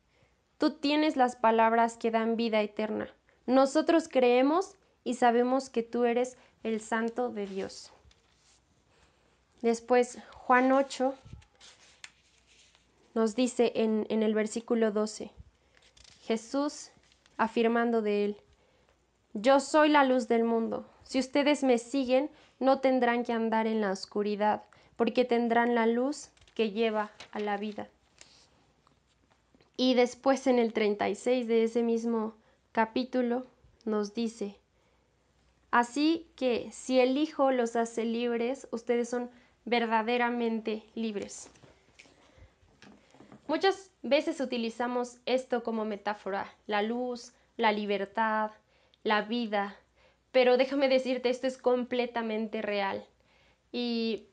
Tú 0.59 0.73
tienes 0.73 1.17
las 1.17 1.37
palabras 1.37 1.97
que 1.97 2.11
dan 2.11 2.37
vida 2.37 2.61
eterna. 2.63 3.09
Nosotros 3.47 4.09
creemos 4.09 4.77
y 5.05 5.15
sabemos 5.15 5.71
que 5.71 5.83
tú 5.83 6.05
eres 6.05 6.37
el 6.63 6.81
Santo 6.81 7.31
de 7.31 7.47
Dios. 7.47 7.93
Después, 9.63 10.19
Juan 10.33 10.73
8 10.73 11.15
nos 13.15 13.35
dice 13.35 13.73
en, 13.75 14.07
en 14.11 14.23
el 14.23 14.35
versículo 14.35 14.91
12, 14.91 15.31
Jesús 16.25 16.91
afirmando 17.37 18.03
de 18.03 18.25
él, 18.25 18.37
Yo 19.33 19.61
soy 19.61 19.89
la 19.91 20.05
luz 20.05 20.29
del 20.29 20.45
mundo. 20.45 20.87
Si 21.05 21.19
ustedes 21.19 21.63
me 21.63 21.79
siguen, 21.79 22.31
no 22.59 22.81
tendrán 22.81 23.25
que 23.25 23.33
andar 23.33 23.67
en 23.67 23.81
la 23.81 23.91
oscuridad, 23.91 24.65
porque 24.97 25.25
tendrán 25.25 25.75
la 25.75 25.87
luz 25.87 26.31
que 26.55 26.71
lleva 26.71 27.11
a 27.33 27.39
la 27.39 27.57
vida. 27.59 27.89
Y 29.77 29.95
después 29.95 30.47
en 30.47 30.59
el 30.59 30.73
36 30.73 31.47
de 31.47 31.65
ese 31.65 31.83
mismo 31.83 32.35
capítulo 32.73 33.47
nos 33.85 34.15
dice, 34.15 34.59
Así 35.71 36.27
que 36.37 36.71
si 36.73 37.01
el 37.01 37.19
Hijo 37.19 37.51
los 37.51 37.77
hace 37.77 38.05
libres, 38.05 38.67
ustedes 38.71 39.09
son 39.09 39.31
verdaderamente 39.65 40.85
libres. 40.95 41.51
Muchas 43.47 43.91
veces 44.03 44.41
utilizamos 44.41 45.19
esto 45.27 45.63
como 45.63 45.85
metáfora, 45.85 46.53
la 46.67 46.83
luz, 46.83 47.33
la 47.57 47.73
libertad, 47.73 48.53
la 49.03 49.23
vida, 49.23 49.77
pero 50.33 50.57
déjame 50.57 50.89
decirte, 50.89 51.31
esto 51.31 51.47
es 51.47 51.59
completamente 51.59 52.61
real. 52.63 53.07
Y 53.73 54.27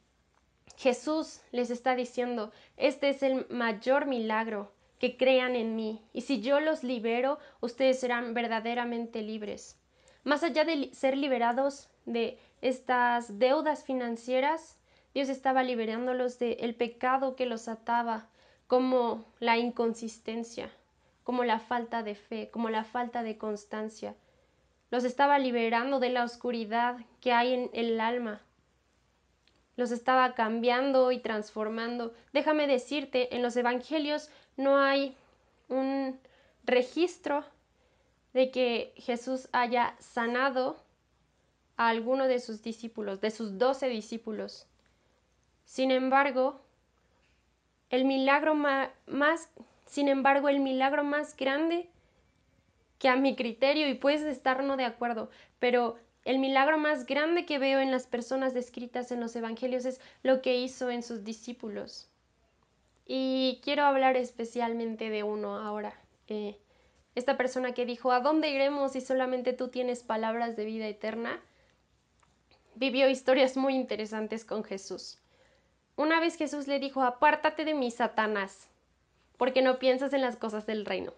Jesús 0.77 1.41
les 1.51 1.69
está 1.69 1.95
diciendo, 1.95 2.51
este 2.77 3.09
es 3.09 3.21
el 3.21 3.47
mayor 3.49 4.05
milagro, 4.05 4.71
que 5.03 5.17
crean 5.17 5.57
en 5.57 5.75
mí, 5.75 6.01
y 6.13 6.21
si 6.21 6.39
yo 6.39 6.61
los 6.61 6.81
libero, 6.81 7.37
ustedes 7.59 7.99
serán 7.99 8.33
verdaderamente 8.33 9.21
libres. 9.21 9.77
Más 10.23 10.43
allá 10.43 10.63
de 10.63 10.93
ser 10.93 11.17
liberados 11.17 11.89
de 12.05 12.39
estas 12.61 13.37
deudas 13.37 13.83
financieras, 13.83 14.79
Dios 15.13 15.27
estaba 15.27 15.61
liberándolos 15.61 16.39
del 16.39 16.73
pecado 16.75 17.35
que 17.35 17.45
los 17.45 17.67
ataba, 17.67 18.29
como 18.67 19.25
la 19.41 19.57
inconsistencia, 19.57 20.71
como 21.25 21.43
la 21.43 21.59
falta 21.59 22.01
de 22.01 22.15
fe, 22.15 22.49
como 22.49 22.69
la 22.69 22.85
falta 22.85 23.23
de 23.23 23.37
constancia. 23.37 24.15
Los 24.89 25.03
estaba 25.03 25.37
liberando 25.37 25.99
de 25.99 26.11
la 26.11 26.23
oscuridad 26.23 26.95
que 27.19 27.33
hay 27.33 27.53
en 27.53 27.69
el 27.73 27.99
alma. 27.99 28.39
Los 29.75 29.91
estaba 29.91 30.33
cambiando 30.33 31.11
y 31.11 31.17
transformando. 31.17 32.13
Déjame 32.31 32.67
decirte, 32.67 33.35
en 33.35 33.41
los 33.41 33.57
evangelios 33.57 34.29
no 34.57 34.77
hay 34.77 35.15
un 35.69 36.19
registro 36.63 37.43
de 38.33 38.51
que 38.51 38.93
Jesús 38.97 39.47
haya 39.51 39.95
sanado 39.99 40.77
a 41.77 41.89
alguno 41.89 42.27
de 42.27 42.39
sus 42.39 42.61
discípulos, 42.61 43.21
de 43.21 43.31
sus 43.31 43.57
doce 43.57 43.87
discípulos. 43.87 44.67
Sin 45.65 45.91
embargo, 45.91 46.61
el 47.89 48.05
milagro 48.05 48.55
más, 48.55 49.49
sin 49.85 50.07
embargo, 50.07 50.49
el 50.49 50.59
milagro 50.59 51.03
más 51.03 51.35
grande 51.35 51.89
que 52.99 53.09
a 53.09 53.15
mi 53.15 53.35
criterio, 53.35 53.89
y 53.89 53.95
puedes 53.95 54.23
estar 54.23 54.63
no 54.63 54.77
de 54.77 54.85
acuerdo, 54.85 55.29
pero 55.59 55.97
el 56.25 56.39
milagro 56.39 56.77
más 56.77 57.05
grande 57.05 57.45
que 57.45 57.59
veo 57.59 57.79
en 57.79 57.91
las 57.91 58.07
personas 58.07 58.53
descritas 58.53 59.11
en 59.11 59.19
los 59.19 59.35
evangelios 59.35 59.85
es 59.85 59.99
lo 60.23 60.41
que 60.41 60.55
hizo 60.55 60.89
en 60.89 61.03
sus 61.03 61.23
discípulos. 61.23 62.09
Y 63.05 63.59
quiero 63.63 63.83
hablar 63.83 64.15
especialmente 64.15 65.09
de 65.09 65.23
uno 65.23 65.57
ahora. 65.57 65.93
Eh, 66.27 66.57
esta 67.15 67.37
persona 67.37 67.73
que 67.73 67.85
dijo, 67.85 68.11
¿a 68.11 68.21
dónde 68.21 68.49
iremos 68.49 68.93
si 68.93 69.01
solamente 69.01 69.53
tú 69.53 69.67
tienes 69.67 70.03
palabras 70.03 70.55
de 70.55 70.65
vida 70.65 70.87
eterna? 70.87 71.41
Vivió 72.75 73.09
historias 73.09 73.55
muy 73.55 73.75
interesantes 73.75 74.45
con 74.45 74.63
Jesús. 74.63 75.19
Una 75.95 76.19
vez 76.19 76.37
Jesús 76.37 76.67
le 76.67 76.79
dijo, 76.79 77.03
apártate 77.03 77.65
de 77.65 77.75
mí, 77.75 77.91
Satanás, 77.91 78.67
porque 79.37 79.61
no 79.61 79.77
piensas 79.77 80.13
en 80.13 80.21
las 80.21 80.37
cosas 80.37 80.65
del 80.65 80.85
reino. 80.85 81.13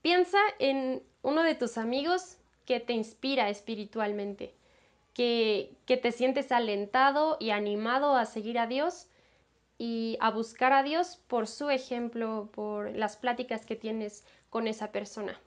Piensa 0.00 0.38
en 0.58 1.02
uno 1.22 1.42
de 1.42 1.54
tus 1.54 1.76
amigos 1.76 2.38
que 2.64 2.80
te 2.80 2.94
inspira 2.94 3.50
espiritualmente, 3.50 4.54
que, 5.12 5.76
que 5.84 5.98
te 5.98 6.12
sientes 6.12 6.50
alentado 6.50 7.36
y 7.40 7.50
animado 7.50 8.16
a 8.16 8.24
seguir 8.24 8.58
a 8.58 8.66
Dios 8.66 9.08
y 9.78 10.16
a 10.20 10.30
buscar 10.30 10.72
a 10.72 10.82
Dios 10.82 11.20
por 11.26 11.46
su 11.46 11.70
ejemplo, 11.70 12.48
por 12.52 12.94
las 12.96 13.16
pláticas 13.16 13.66
que 13.66 13.76
tienes 13.76 14.24
con 14.50 14.66
esa 14.68 14.92
persona. 14.92 15.38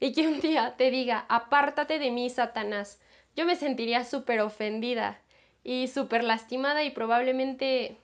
Y 0.00 0.12
que 0.12 0.26
un 0.26 0.40
día 0.40 0.74
te 0.76 0.90
diga, 0.90 1.26
apártate 1.28 1.98
de 1.98 2.10
mí, 2.10 2.30
Satanás. 2.30 3.00
Yo 3.36 3.46
me 3.46 3.56
sentiría 3.56 4.04
súper 4.04 4.40
ofendida 4.40 5.20
y 5.64 5.88
súper 5.88 6.24
lastimada 6.24 6.84
y 6.84 6.90
probablemente 6.90 7.96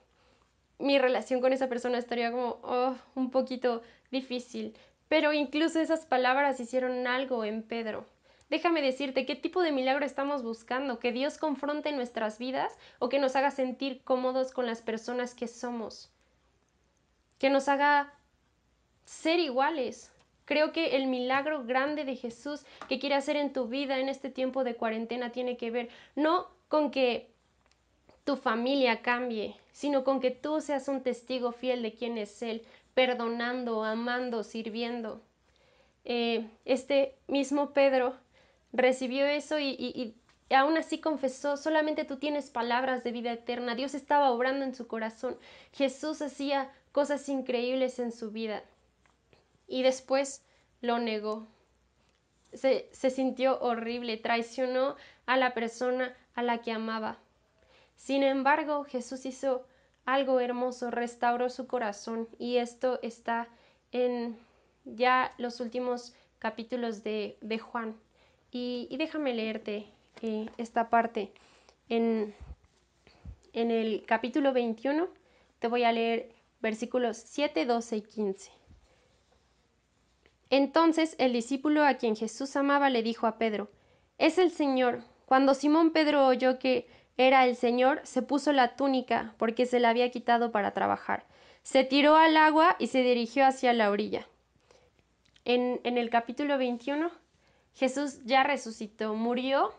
mi 0.79 0.99
relación 0.99 1.41
con 1.41 1.53
esa 1.53 1.69
persona 1.69 1.97
estaría 1.97 2.31
como 2.31 2.59
oh, 2.63 2.95
un 3.15 3.31
poquito 3.31 3.81
difícil. 4.11 4.75
Pero 5.07 5.33
incluso 5.33 5.79
esas 5.79 6.05
palabras 6.05 6.59
hicieron 6.59 7.07
algo 7.07 7.43
en 7.45 7.63
Pedro. 7.63 8.05
Déjame 8.49 8.81
decirte 8.81 9.25
qué 9.25 9.35
tipo 9.35 9.61
de 9.61 9.71
milagro 9.71 10.05
estamos 10.05 10.43
buscando, 10.43 10.99
que 10.99 11.11
Dios 11.11 11.37
confronte 11.37 11.91
nuestras 11.91 12.37
vidas 12.37 12.77
o 12.99 13.09
que 13.09 13.19
nos 13.19 13.35
haga 13.35 13.49
sentir 13.49 14.03
cómodos 14.03 14.51
con 14.51 14.67
las 14.67 14.81
personas 14.81 15.33
que 15.33 15.47
somos, 15.47 16.11
que 17.39 17.49
nos 17.49 17.67
haga 17.67 18.13
ser 19.03 19.39
iguales. 19.39 20.11
Creo 20.45 20.71
que 20.71 20.95
el 20.95 21.07
milagro 21.07 21.65
grande 21.65 22.05
de 22.05 22.15
Jesús 22.15 22.65
que 22.87 22.99
quiere 22.99 23.15
hacer 23.15 23.35
en 23.35 23.51
tu 23.51 23.67
vida 23.67 23.97
en 23.97 24.09
este 24.09 24.29
tiempo 24.29 24.63
de 24.63 24.75
cuarentena 24.75 25.31
tiene 25.31 25.57
que 25.57 25.71
ver 25.71 25.89
no 26.15 26.47
con 26.67 26.91
que 26.91 27.31
tu 28.25 28.35
familia 28.35 29.01
cambie, 29.01 29.55
sino 29.71 30.03
con 30.03 30.19
que 30.19 30.29
tú 30.31 30.61
seas 30.61 30.87
un 30.87 31.01
testigo 31.01 31.51
fiel 31.51 31.81
de 31.81 31.93
quién 31.93 32.17
es 32.19 32.41
Él, 32.43 32.63
perdonando, 32.93 33.83
amando, 33.83 34.43
sirviendo. 34.43 35.21
Eh, 36.03 36.47
este 36.65 37.17
mismo 37.27 37.71
Pedro 37.73 38.15
recibió 38.75 39.25
eso 39.25 39.59
y, 39.59 40.15
aún 40.49 40.77
así 40.77 40.99
confesó, 40.99 41.57
solamente 41.57 42.05
tú 42.05 42.17
tienes 42.17 42.49
palabras 42.49 43.03
de 43.03 43.11
vida 43.11 43.31
eterna. 43.31 43.75
Dios 43.75 43.95
estaba 43.95 44.31
obrando 44.31 44.65
en 44.65 44.75
su 44.75 44.87
corazón. 44.87 45.37
Jesús 45.73 46.21
hacía 46.21 46.71
cosas 46.91 47.27
increíbles 47.29 47.99
en 47.99 48.11
su 48.11 48.31
vida. 48.31 48.63
Y 49.67 49.83
después 49.83 50.43
lo 50.81 50.99
negó. 50.99 51.47
Se, 52.53 52.87
se 52.91 53.09
sintió 53.09 53.59
horrible, 53.59 54.17
traicionó 54.17 54.95
a 55.25 55.37
la 55.37 55.53
persona 55.53 56.15
a 56.35 56.43
la 56.43 56.59
que 56.59 56.71
amaba. 56.71 57.17
Sin 57.95 58.23
embargo, 58.23 58.83
Jesús 58.83 59.25
hizo 59.25 59.65
algo 60.05 60.39
hermoso, 60.39 60.91
restauró 60.91 61.49
su 61.49 61.67
corazón 61.67 62.29
y 62.37 62.57
esto 62.57 62.99
está 63.01 63.47
en 63.91 64.37
ya 64.85 65.33
los 65.37 65.59
últimos 65.59 66.13
capítulos 66.39 67.03
de, 67.03 67.59
Juan. 67.59 67.95
Y, 68.57 68.87
déjame 68.95 69.33
leerte 69.33 69.85
eh, 70.21 70.45
esta 70.57 70.89
parte. 70.89 71.33
En, 71.89 72.33
en 73.51 73.69
el 73.69 74.05
capítulo 74.05 74.53
21 74.53 75.09
te 75.59 75.67
voy 75.67 75.83
a 75.83 75.91
leer 75.91 76.33
versículos 76.61 77.17
7, 77.17 77.65
12 77.65 77.97
y 77.97 78.01
15. 78.01 78.51
Entonces 80.49 81.17
el 81.19 81.33
discípulo 81.33 81.83
a 81.83 81.95
quien 81.95 82.15
Jesús 82.15 82.55
amaba 82.55 82.89
le 82.89 83.03
dijo 83.03 83.27
a 83.27 83.37
Pedro, 83.37 83.69
Es 84.17 84.37
el 84.37 84.51
Señor. 84.51 85.01
Cuando 85.25 85.53
Simón 85.53 85.91
Pedro 85.91 86.25
oyó 86.25 86.57
que 86.57 86.87
era 87.17 87.45
el 87.45 87.57
Señor, 87.57 87.99
se 88.03 88.21
puso 88.21 88.53
la 88.53 88.77
túnica 88.77 89.35
porque 89.37 89.65
se 89.65 89.81
la 89.81 89.89
había 89.89 90.11
quitado 90.11 90.53
para 90.53 90.71
trabajar. 90.71 91.25
Se 91.63 91.83
tiró 91.83 92.15
al 92.15 92.37
agua 92.37 92.77
y 92.79 92.87
se 92.87 93.03
dirigió 93.03 93.45
hacia 93.45 93.73
la 93.73 93.91
orilla. 93.91 94.29
En, 95.43 95.81
en 95.83 95.97
el 95.97 96.09
capítulo 96.09 96.57
21, 96.57 97.11
Jesús 97.75 98.23
ya 98.25 98.43
resucitó, 98.43 99.13
murió 99.13 99.73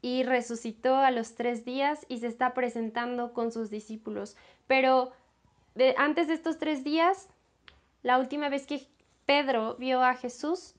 y 0.00 0.24
resucitó 0.24 0.96
a 0.96 1.10
los 1.10 1.34
tres 1.34 1.64
días 1.64 2.04
y 2.08 2.18
se 2.18 2.26
está 2.26 2.54
presentando 2.54 3.32
con 3.32 3.52
sus 3.52 3.70
discípulos. 3.70 4.36
Pero 4.66 5.12
antes 5.96 6.28
de 6.28 6.34
estos 6.34 6.58
tres 6.58 6.82
días, 6.82 7.28
la 8.02 8.18
última 8.18 8.48
vez 8.48 8.66
que 8.66 8.86
Pedro 9.26 9.76
vio 9.76 10.02
a 10.02 10.14
Jesús, 10.14 10.74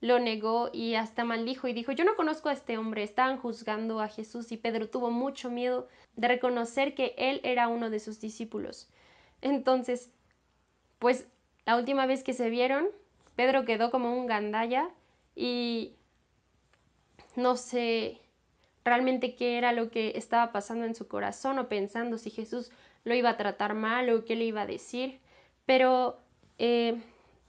lo 0.00 0.18
negó 0.18 0.68
y 0.72 0.96
hasta 0.96 1.24
maldijo 1.24 1.68
y 1.68 1.72
dijo, 1.72 1.92
yo 1.92 2.04
no 2.04 2.16
conozco 2.16 2.48
a 2.48 2.52
este 2.52 2.76
hombre, 2.76 3.02
estaban 3.02 3.38
juzgando 3.38 4.00
a 4.00 4.08
Jesús 4.08 4.52
y 4.52 4.56
Pedro 4.56 4.88
tuvo 4.88 5.10
mucho 5.10 5.48
miedo 5.48 5.88
de 6.16 6.28
reconocer 6.28 6.94
que 6.94 7.14
él 7.16 7.40
era 7.44 7.68
uno 7.68 7.88
de 7.88 8.00
sus 8.00 8.20
discípulos. 8.20 8.88
Entonces, 9.40 10.10
pues 10.98 11.26
la 11.66 11.76
última 11.76 12.06
vez 12.06 12.22
que 12.22 12.32
se 12.34 12.50
vieron, 12.50 12.88
Pedro 13.36 13.64
quedó 13.64 13.90
como 13.90 14.16
un 14.16 14.26
gandalla 14.26 14.90
y 15.34 15.94
no 17.36 17.56
sé 17.56 18.20
realmente 18.84 19.36
qué 19.36 19.58
era 19.58 19.72
lo 19.72 19.90
que 19.90 20.12
estaba 20.16 20.52
pasando 20.52 20.84
en 20.84 20.94
su 20.94 21.08
corazón 21.08 21.58
o 21.58 21.68
pensando 21.68 22.18
si 22.18 22.30
Jesús 22.30 22.70
lo 23.04 23.14
iba 23.14 23.30
a 23.30 23.36
tratar 23.36 23.74
mal 23.74 24.10
o 24.10 24.24
qué 24.24 24.36
le 24.36 24.44
iba 24.44 24.62
a 24.62 24.66
decir. 24.66 25.20
Pero 25.66 26.18
eh, 26.58 27.00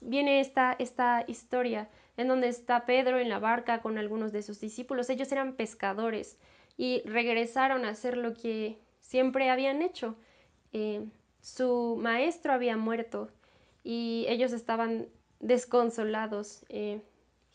viene 0.02 0.40
esta, 0.40 0.76
esta 0.78 1.26
historia 1.28 1.90
en 2.18 2.28
donde 2.28 2.48
está 2.48 2.86
Pedro 2.86 3.20
en 3.20 3.30
la 3.30 3.40
barca 3.40 3.82
con 3.82 3.98
algunos 3.98 4.32
de 4.32 4.44
sus 4.44 4.60
discípulos. 4.60 5.10
Ellos 5.10 5.32
eran 5.32 5.54
pescadores 5.54 6.38
y 6.78 7.02
regresaron 7.06 7.86
a 7.86 7.90
hacer 7.90 8.18
lo 8.18 8.34
que 8.34 8.80
siempre 9.00 9.50
habían 9.50 9.82
hecho. 9.82 10.16
Eh, 10.72 11.06
su 11.42 11.98
maestro 12.00 12.54
había 12.54 12.78
muerto 12.78 13.30
y 13.84 14.26
ellos 14.30 14.54
estaban 14.54 15.08
desconsolados. 15.40 16.66
Eh, 16.70 17.02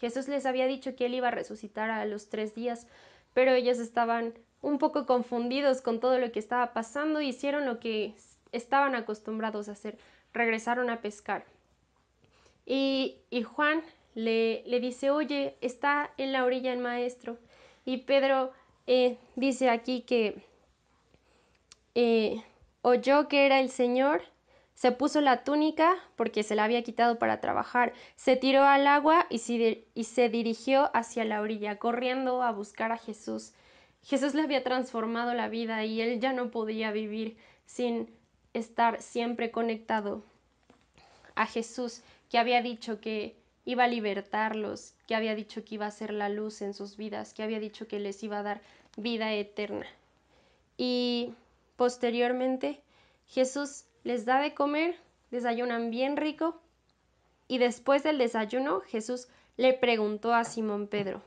Jesús 0.01 0.29
les 0.29 0.47
había 0.47 0.67
dicho 0.67 0.95
que 0.97 1.07
él 1.07 1.15
iba 1.15 1.29
a 1.29 1.33
resucitar 1.33 1.91
a 1.91 2.05
los 2.05 2.29
tres 2.29 2.55
días, 2.55 2.87
pero 3.35 3.53
ellos 3.53 3.79
estaban 3.79 4.35
un 4.63 4.79
poco 4.79 5.07
confundidos 5.07 5.81
con 5.83 6.01
todo 6.01 6.19
lo 6.19 6.33
que 6.33 6.39
estaba 6.39 6.73
pasando, 6.73 7.21
hicieron 7.21 7.67
lo 7.67 7.79
que 7.81 8.15
estaban 8.53 8.95
acostumbrados 8.95 9.69
a 9.69 9.73
hacer, 9.73 9.99
regresaron 10.33 10.91
a 10.91 11.01
pescar. 11.01 11.45
Y, 12.67 13.17
Juan 13.45 13.83
le, 14.15 14.63
le, 14.67 14.81
dice, 14.81 15.11
oye, 15.11 15.57
está 15.61 16.11
en 16.19 16.33
la 16.33 16.45
orilla 16.45 16.73
el 16.73 16.81
maestro. 16.81 17.39
Y 17.85 17.99
Pedro 17.99 18.53
eh, 18.87 19.17
dice 19.37 19.71
aquí 19.71 20.03
que 20.03 20.43
eh, 21.95 22.45
oyó 22.83 23.29
que 23.29 23.47
era 23.47 23.61
el 23.61 23.71
Señor 23.71 24.23
se 24.79 24.93
puso 24.93 25.21
la 25.21 25.43
túnica 25.43 25.97
porque 26.15 26.45
se 26.45 26.55
la 26.55 26.63
había 26.63 26.85
quitado 26.85 27.19
para 27.19 27.41
trabajar, 27.41 27.93
se 28.15 28.37
tiró 28.37 28.63
al 28.63 28.87
agua 28.87 29.27
y 29.29 29.39
se, 29.39 30.29
dirigió 30.29 30.89
hacia 30.95 31.25
la 31.25 31.41
orilla, 31.41 31.81
corriendo 31.81 32.45
a 32.45 32.53
buscar 32.53 32.93
a 32.93 32.97
Jesús. 32.97 33.55
Jesús 34.05 34.35
le 34.35 34.43
había 34.43 34.63
transformado 34.63 35.35
la 35.35 35.49
vida 35.49 35.85
y 35.85 36.01
él 36.01 36.21
ya 36.21 36.33
no 36.33 36.53
podía 36.53 36.93
vivir 36.93 37.37
sin 37.67 38.09
estar 38.55 39.03
siempre 39.03 39.51
conectado 39.51 40.23
a 41.35 41.47
Jesús, 41.47 42.03
que 42.31 42.39
había 42.39 42.63
dicho 42.63 43.01
que 43.01 43.35
iba 43.65 43.83
a 43.83 43.89
libertarlos, 43.89 44.95
que 45.09 45.17
había 45.17 45.35
dicho 45.35 45.65
que 45.65 45.75
iba 45.75 45.87
a 45.87 45.91
ser 45.91 46.13
la 46.13 46.29
luz 46.29 46.63
en 46.63 46.73
sus 46.73 46.97
vidas, 46.97 47.35
que 47.35 47.43
había 47.43 47.59
dicho 47.59 47.89
que 47.89 47.99
les 47.99 48.23
iba 48.23 48.39
a 48.39 48.45
dar 48.45 48.61
vida 48.97 49.33
eterna. 49.35 49.87
Y 50.77 51.35
posteriormente 51.75 52.81
Jesús 53.27 53.88
les 54.09 54.25
da 54.25 54.41
de 54.41 54.55
comer, 54.55 54.97
desayunan 55.31 55.91
bien 55.91 56.17
rico, 56.17 56.59
y 57.47 57.59
después 57.59 58.03
del 58.03 58.17
desayuno 58.17 58.81
Jesús 58.81 59.29
le 59.59 59.75
preguntó 59.75 60.33
a 60.33 60.45
Simón 60.45 60.87
Pedro, 60.87 61.21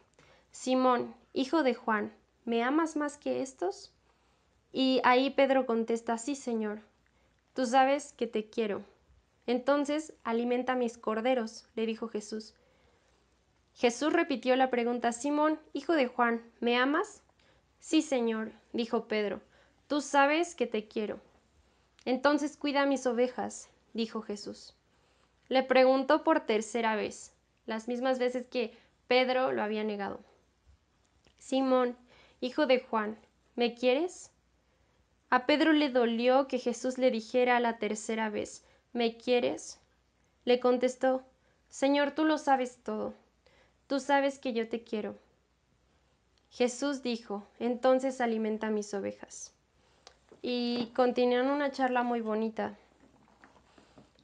Simón, 0.50 1.14
hijo 1.32 1.62
de 1.62 1.76
Juan, 1.76 2.12
¿me 2.44 2.64
amas 2.64 2.96
más 2.96 3.20
que 3.20 3.44
estos? 3.44 3.94
Y 4.74 5.00
ahí 5.04 5.30
Pedro 5.30 5.68
contesta, 5.68 6.18
sí, 6.18 6.36
Señor, 6.36 6.82
tú 7.54 7.68
sabes 7.68 8.14
que 8.14 8.26
te 8.26 8.50
quiero. 8.50 8.84
Entonces, 9.46 10.16
alimenta 10.24 10.74
mis 10.74 10.98
corderos, 10.98 11.68
le 11.76 11.86
dijo 11.86 12.08
Jesús. 12.08 12.56
Jesús 13.76 14.12
repitió 14.12 14.56
la 14.56 14.72
pregunta, 14.72 15.12
Simón, 15.12 15.60
hijo 15.74 15.94
de 15.94 16.08
Juan, 16.08 16.42
¿me 16.60 16.78
amas? 16.78 17.22
Sí, 17.80 18.02
Señor, 18.02 18.52
dijo 18.74 19.08
Pedro, 19.08 19.40
tú 19.86 20.02
sabes 20.02 20.56
que 20.56 20.66
te 20.66 20.88
quiero. 20.88 21.20
Entonces 22.06 22.58
cuida 22.58 22.86
mis 22.86 23.06
ovejas, 23.06 23.70
dijo 23.94 24.22
Jesús. 24.22 24.74
Le 25.50 25.64
preguntó 25.64 26.24
por 26.24 26.42
tercera 26.42 26.96
vez, 26.96 27.34
las 27.66 27.88
mismas 27.88 28.18
veces 28.18 28.48
que 28.48 28.76
Pedro 29.08 29.52
lo 29.52 29.62
había 29.62 29.84
negado. 29.84 30.20
Simón, 31.38 31.96
hijo 32.40 32.66
de 32.66 32.80
Juan, 32.80 33.18
¿me 33.56 33.76
quieres? 33.76 34.32
A 35.30 35.46
Pedro 35.46 35.74
le 35.74 35.90
dolió 35.90 36.48
que 36.48 36.58
Jesús 36.58 36.98
le 36.98 37.12
dijera 37.12 37.60
la 37.60 37.78
tercera 37.78 38.30
vez, 38.30 38.64
¿me 38.94 39.18
quieres? 39.18 39.80
Le 40.44 40.60
contestó, 40.60 41.24
Señor, 41.70 42.12
tú 42.12 42.26
lo 42.26 42.38
sabes 42.38 42.80
todo, 42.84 43.14
tú 43.88 44.00
sabes 44.00 44.40
que 44.40 44.54
yo 44.54 44.68
te 44.68 44.84
quiero. 44.84 45.18
Jesús 46.50 47.04
dijo, 47.04 47.48
entonces 47.60 48.20
alimenta 48.22 48.72
mis 48.72 48.94
ovejas 48.94 49.54
y 50.42 50.88
continúan 50.96 51.50
una 51.50 51.72
charla 51.72 52.04
muy 52.04 52.22
bonita. 52.22 52.78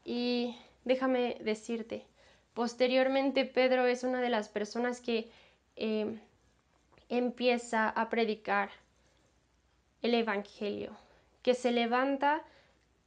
Y 0.04 0.56
déjame 0.86 1.38
decirte, 1.42 2.06
posteriormente 2.54 3.46
Pedro 3.46 3.86
es 3.86 4.04
una 4.04 4.22
de 4.22 4.30
las 4.30 4.50
personas 4.50 5.02
que 5.02 5.30
eh, 5.76 6.20
empieza 7.10 7.90
a 7.90 8.10
predicar 8.10 8.70
el 10.02 10.14
Evangelio, 10.14 10.96
que 11.42 11.54
se 11.54 11.72
levanta 11.72 12.44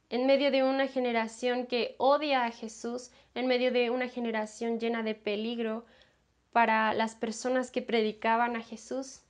en 0.09 0.25
medio 0.25 0.51
de 0.51 0.63
una 0.63 0.87
generación 0.87 1.65
que 1.65 1.95
odia 1.97 2.45
a 2.45 2.51
Jesús, 2.51 3.11
en 3.33 3.47
medio 3.47 3.71
de 3.71 3.89
una 3.89 4.09
generación 4.09 4.79
llena 4.79 5.03
de 5.03 5.15
peligro 5.15 5.85
para 6.51 6.93
las 6.93 7.15
personas 7.15 7.71
que 7.71 7.81
predicaban 7.81 8.55
a 8.55 8.61
Jesús 8.61 9.21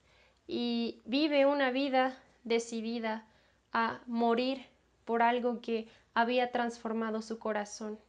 y 0.48 1.02
vive 1.06 1.46
una 1.46 1.70
vida 1.70 2.18
decidida 2.44 3.28
a 3.74 4.02
morir 4.06 4.66
por 5.06 5.22
algo 5.22 5.62
que 5.62 5.88
había 6.14 6.52
transformado 6.52 7.22
su 7.22 7.40
corazón. 7.40 8.00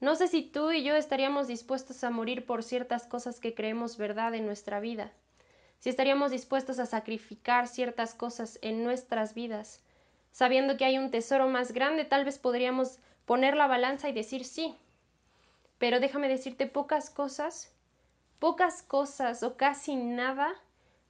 No 0.00 0.14
sé 0.16 0.28
si 0.28 0.42
tú 0.42 0.72
y 0.72 0.82
yo 0.82 0.96
estaríamos 0.96 1.46
dispuestos 1.46 2.02
a 2.04 2.10
morir 2.10 2.46
por 2.46 2.62
ciertas 2.62 3.06
cosas 3.06 3.38
que 3.38 3.54
creemos 3.54 3.98
verdad 3.98 4.34
en 4.34 4.46
nuestra 4.46 4.80
vida, 4.80 5.12
si 5.80 5.88
estaríamos 5.88 6.30
dispuestos 6.30 6.78
a 6.78 6.86
sacrificar 6.86 7.66
ciertas 7.66 8.14
cosas 8.14 8.58
en 8.62 8.84
nuestras 8.84 9.34
vidas, 9.34 9.82
sabiendo 10.30 10.76
que 10.76 10.84
hay 10.84 10.98
un 10.98 11.10
tesoro 11.10 11.48
más 11.48 11.72
grande, 11.72 12.04
tal 12.04 12.24
vez 12.24 12.38
podríamos 12.38 12.98
poner 13.24 13.56
la 13.56 13.66
balanza 13.66 14.08
y 14.08 14.12
decir 14.12 14.44
sí. 14.44 14.76
Pero 15.78 15.98
déjame 15.98 16.28
decirte, 16.28 16.66
pocas 16.66 17.08
cosas, 17.08 17.72
pocas 18.38 18.82
cosas 18.82 19.42
o 19.42 19.56
casi 19.56 19.96
nada 19.96 20.52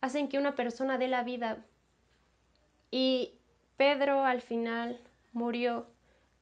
hacen 0.01 0.29
que 0.29 0.39
una 0.39 0.55
persona 0.55 0.99
dé 0.99 1.09
la 1.09 1.25
vida. 1.25 1.59
Y 2.93 3.40
Pedro 3.81 4.27
al 4.27 4.43
final 4.43 5.01
murió 5.33 5.87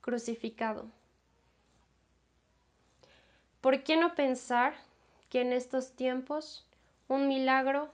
crucificado. 0.00 0.90
¿Por 3.60 3.84
qué 3.84 3.96
no 3.96 4.16
pensar 4.16 4.74
que 5.30 5.42
en 5.42 5.52
estos 5.52 5.92
tiempos 5.92 6.66
un 7.06 7.28
milagro 7.28 7.90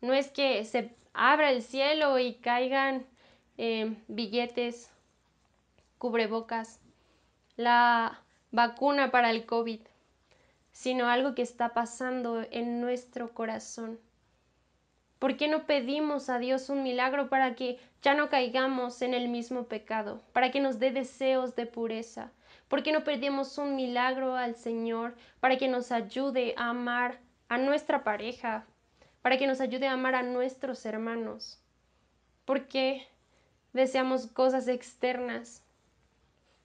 no 0.00 0.14
es 0.14 0.32
que 0.32 0.64
se 0.64 0.90
abra 1.14 1.52
el 1.52 1.62
cielo 1.62 2.18
y 2.18 2.34
caigan 2.34 3.06
eh, 3.56 3.96
billetes, 4.08 4.90
cubrebocas, 5.98 6.80
la 7.56 8.20
vacuna 8.50 9.12
para 9.12 9.30
el 9.30 9.46
COVID, 9.46 9.78
sino 10.72 11.06
algo 11.06 11.36
que 11.36 11.42
está 11.42 11.72
pasando 11.72 12.44
en 12.50 12.80
nuestro 12.80 13.32
corazón? 13.32 14.00
¿Por 15.22 15.36
qué 15.36 15.46
no 15.46 15.66
pedimos 15.66 16.28
a 16.28 16.40
Dios 16.40 16.68
un 16.68 16.82
milagro 16.82 17.28
para 17.28 17.54
que 17.54 17.78
ya 18.02 18.12
no 18.12 18.28
caigamos 18.28 19.02
en 19.02 19.14
el 19.14 19.28
mismo 19.28 19.68
pecado, 19.68 20.20
para 20.32 20.50
que 20.50 20.58
nos 20.58 20.80
dé 20.80 20.90
deseos 20.90 21.54
de 21.54 21.64
pureza? 21.64 22.32
¿Por 22.66 22.82
qué 22.82 22.90
no 22.90 23.04
pedimos 23.04 23.56
un 23.56 23.76
milagro 23.76 24.34
al 24.34 24.56
Señor 24.56 25.14
para 25.38 25.58
que 25.58 25.68
nos 25.68 25.92
ayude 25.92 26.54
a 26.56 26.70
amar 26.70 27.20
a 27.48 27.56
nuestra 27.56 28.02
pareja, 28.02 28.66
para 29.22 29.38
que 29.38 29.46
nos 29.46 29.60
ayude 29.60 29.86
a 29.86 29.92
amar 29.92 30.16
a 30.16 30.24
nuestros 30.24 30.84
hermanos? 30.86 31.60
¿Por 32.44 32.66
qué 32.66 33.06
deseamos 33.72 34.26
cosas 34.26 34.66
externas 34.66 35.62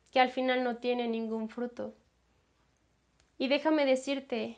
que 0.10 0.20
al 0.20 0.32
final 0.32 0.64
no 0.64 0.78
tienen 0.78 1.12
ningún 1.12 1.48
fruto? 1.48 1.94
Y 3.38 3.50
déjame 3.50 3.86
decirte, 3.86 4.58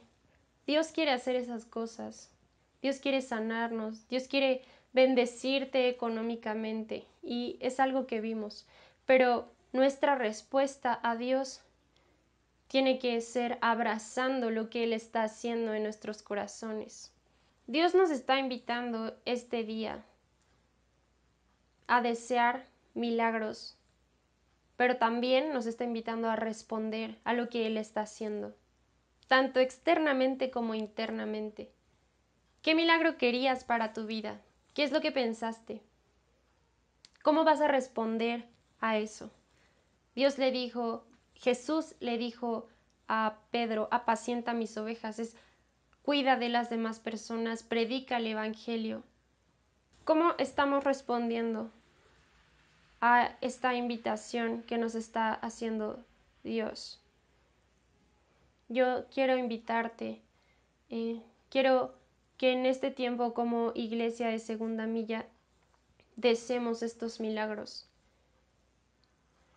Dios 0.66 0.94
quiere 0.94 1.12
hacer 1.12 1.36
esas 1.36 1.66
cosas. 1.66 2.32
Dios 2.82 3.00
quiere 3.00 3.22
sanarnos, 3.22 4.08
Dios 4.08 4.28
quiere 4.28 4.62
bendecirte 4.94 5.90
económicamente 5.90 7.06
y 7.22 7.58
es 7.60 7.80
algo 7.80 8.08
que 8.08 8.22
vimos, 8.22 8.66
pero 9.06 9.52
nuestra 9.72 10.16
respuesta 10.16 11.00
a 11.04 11.16
Dios 11.16 11.62
tiene 12.68 13.00
que 13.00 13.20
ser 13.22 13.58
abrazando 13.62 14.52
lo 14.52 14.70
que 14.70 14.84
Él 14.84 14.94
está 14.94 15.24
haciendo 15.24 15.74
en 15.74 15.84
nuestros 15.84 16.22
corazones. 16.22 17.12
Dios 17.68 17.96
nos 17.96 18.10
está 18.10 18.40
invitando 18.40 19.16
este 19.26 19.64
día 19.64 20.04
a 21.88 22.02
desear 22.02 22.66
milagros 22.94 23.80
pero 24.80 24.96
también 24.96 25.52
nos 25.52 25.66
está 25.66 25.84
invitando 25.84 26.30
a 26.30 26.38
responder 26.38 27.18
a 27.26 27.34
lo 27.34 27.50
que 27.50 27.68
Él 27.68 27.76
está 27.76 28.00
haciendo, 28.00 28.56
tanto 29.28 29.60
externamente 29.60 30.52
como 30.52 30.74
internamente. 30.74 31.70
¿Qué 32.62 32.76
milagro 32.76 33.18
querías 33.18 33.64
para 33.64 33.94
tu 33.94 34.06
vida? 34.06 34.42
¿Qué 34.74 34.84
es 34.84 34.92
lo 34.92 35.00
que 35.00 35.12
pensaste? 35.12 35.82
¿Cómo 37.24 37.44
vas 37.44 37.62
a 37.62 37.68
responder 37.68 38.46
a 38.82 38.98
eso? 38.98 39.32
Dios 40.16 40.38
le 40.38 40.52
dijo, 40.52 41.06
Jesús 41.36 41.96
le 42.00 42.18
dijo 42.18 42.68
a 43.08 43.38
Pedro, 43.52 43.88
apacienta 43.92 44.54
mis 44.54 44.78
ovejas, 44.78 45.20
es 45.20 45.36
cuida 46.02 46.36
de 46.36 46.50
las 46.50 46.70
demás 46.70 47.00
personas, 47.00 47.64
predica 47.64 48.18
el 48.18 48.28
Evangelio. 48.28 49.04
¿Cómo 50.04 50.34
estamos 50.38 50.84
respondiendo 50.84 51.72
a 53.00 53.38
esta 53.42 53.76
invitación 53.76 54.64
que 54.64 54.78
nos 54.78 54.96
está 54.96 55.34
haciendo 55.34 56.04
Dios? 56.44 57.02
Yo 58.68 59.06
quiero 59.14 59.38
invitarte, 59.38 60.22
eh, 60.90 61.22
quiero 61.50 61.99
que 62.40 62.54
en 62.54 62.66
este 62.66 62.90
tiempo 62.90 63.34
como 63.34 63.74
iglesia 63.76 64.30
de 64.30 64.40
segunda 64.40 64.88
milla 64.88 65.28
deseemos 66.16 66.82
estos 66.82 67.20
milagros. 67.20 67.90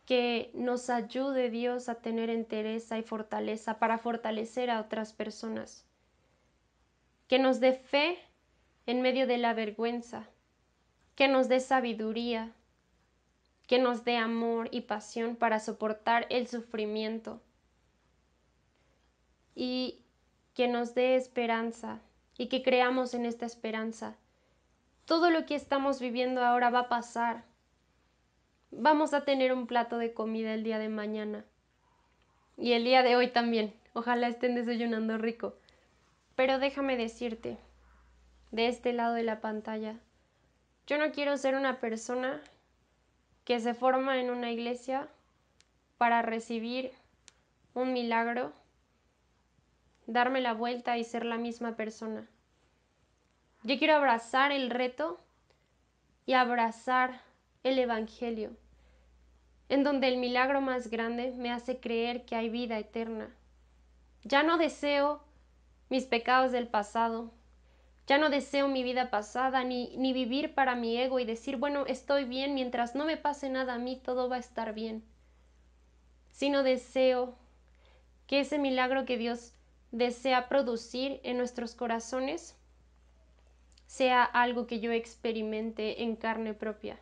Que 0.05 0.51
nos 0.53 0.91
ayude 0.91 1.49
Dios 1.49 1.89
a 1.89 1.95
tener 2.03 2.29
entereza 2.29 2.99
y 2.99 3.05
fortaleza 3.05 3.79
para 3.79 3.99
fortalecer 3.99 4.69
a 4.69 4.81
otras 4.81 5.13
personas. 5.13 5.87
Que 7.29 7.39
nos 7.39 7.61
dé 7.61 7.75
fe 7.75 8.19
en 8.87 9.01
medio 9.01 9.29
de 9.29 9.39
la 9.39 9.55
vergüenza. 9.55 10.29
Que 11.15 11.29
nos 11.29 11.49
dé 11.49 11.61
sabiduría. 11.61 12.53
Que 13.69 13.79
nos 13.79 14.05
dé 14.05 14.17
amor 14.17 14.69
y 14.73 14.81
pasión 14.81 15.37
para 15.37 15.61
soportar 15.61 16.27
el 16.31 16.49
sufrimiento. 16.49 17.41
Y 19.55 20.01
que 20.55 20.67
nos 20.67 20.97
dé 20.97 21.15
esperanza 21.15 22.01
y 22.43 22.49
que 22.49 22.65
creamos 22.65 23.15
en 23.15 23.25
esta 23.25 23.47
esperanza 23.47 24.17
todo 25.05 25.31
lo 25.31 25.47
que 25.47 25.55
estamos 25.55 26.01
viviendo 26.01 26.45
ahora 26.45 26.71
va 26.71 26.81
a 26.81 26.89
pasar. 26.89 27.45
Vamos 28.73 29.15
a 29.15 29.25
tener 29.25 29.53
un 29.53 29.69
plato 29.69 29.99
de 29.99 30.13
comida 30.13 30.53
el 30.55 30.65
día 30.65 30.81
de 30.81 30.89
mañana. 30.89 31.45
Y 32.57 32.73
el 32.73 32.83
día 32.83 33.05
de 33.05 33.15
hoy 33.15 33.29
también. 33.29 33.75
Ojalá 33.93 34.27
estén 34.27 34.57
desayunando 34.57 35.19
rico. 35.19 35.55
Pero 36.35 36.59
déjame 36.59 36.97
decirte, 36.97 37.59
de 38.51 38.67
este 38.67 38.93
lado 38.93 39.15
de 39.15 39.23
la 39.23 39.41
pantalla, 39.41 40.01
yo 40.89 40.99
no 40.99 41.13
quiero 41.13 41.37
ser 41.37 41.55
una 41.55 41.79
persona 41.79 42.41
que 43.45 43.61
se 43.61 43.75
forma 43.75 44.19
en 44.19 44.31
una 44.31 44.51
iglesia 44.51 45.09
para 45.97 46.23
recibir 46.23 46.93
un 47.75 47.93
milagro, 47.93 48.53
darme 50.07 50.41
la 50.41 50.55
vuelta 50.55 50.99
y 50.99 51.05
ser 51.05 51.25
la 51.25 51.39
misma 51.39 51.77
persona. 51.77 52.29
Yo 53.63 53.79
quiero 53.79 53.95
abrazar 53.95 54.51
el 54.53 54.71
reto 54.71 55.21
y 56.27 56.33
abrazar 56.33 57.21
el 57.63 57.79
Evangelio, 57.79 58.51
en 59.69 59.85
donde 59.85 60.09
el 60.09 60.17
milagro 60.17 60.61
más 60.61 60.89
grande 60.89 61.33
me 61.37 61.53
hace 61.53 61.79
creer 61.79 62.25
que 62.25 62.35
hay 62.35 62.49
vida 62.49 62.79
eterna. 62.79 63.31
Ya 64.25 64.43
no 64.43 64.59
deseo 64.59 65.23
mis 65.91 66.05
pecados 66.07 66.53
del 66.53 66.67
pasado, 66.67 67.31
ya 68.07 68.19
no 68.19 68.31
deseo 68.31 68.67
mi 68.67 68.83
vida 68.83 69.11
pasada, 69.11 69.63
ni, 69.63 69.97
ni 69.97 70.13
vivir 70.13 70.55
para 70.55 70.75
mi 70.75 70.97
ego 70.97 71.21
y 71.21 71.25
decir, 71.25 71.57
bueno, 71.57 71.87
estoy 71.87 72.25
bien, 72.25 72.55
mientras 72.55 72.95
no 72.95 73.05
me 73.05 73.17
pase 73.17 73.49
nada 73.49 73.75
a 73.75 73.79
mí, 73.79 73.97
todo 73.97 74.29
va 74.29 74.37
a 74.37 74.41
estar 74.41 74.75
bien. 74.75 75.05
Sino 76.31 76.65
deseo 76.65 77.37
que 78.27 78.41
ese 78.41 78.59
milagro 78.59 79.05
que 79.05 79.19
Dios 79.19 79.55
desea 79.93 80.49
producir 80.49 81.21
en 81.23 81.39
nuestros 81.39 81.75
corazones 81.75 82.57
sea 83.93 84.25
algo 84.25 84.67
que 84.67 84.81
yo 84.81 84.91
experimente 84.91 86.03
en 86.03 86.17
carne 86.17 86.55
propia. 86.55 86.99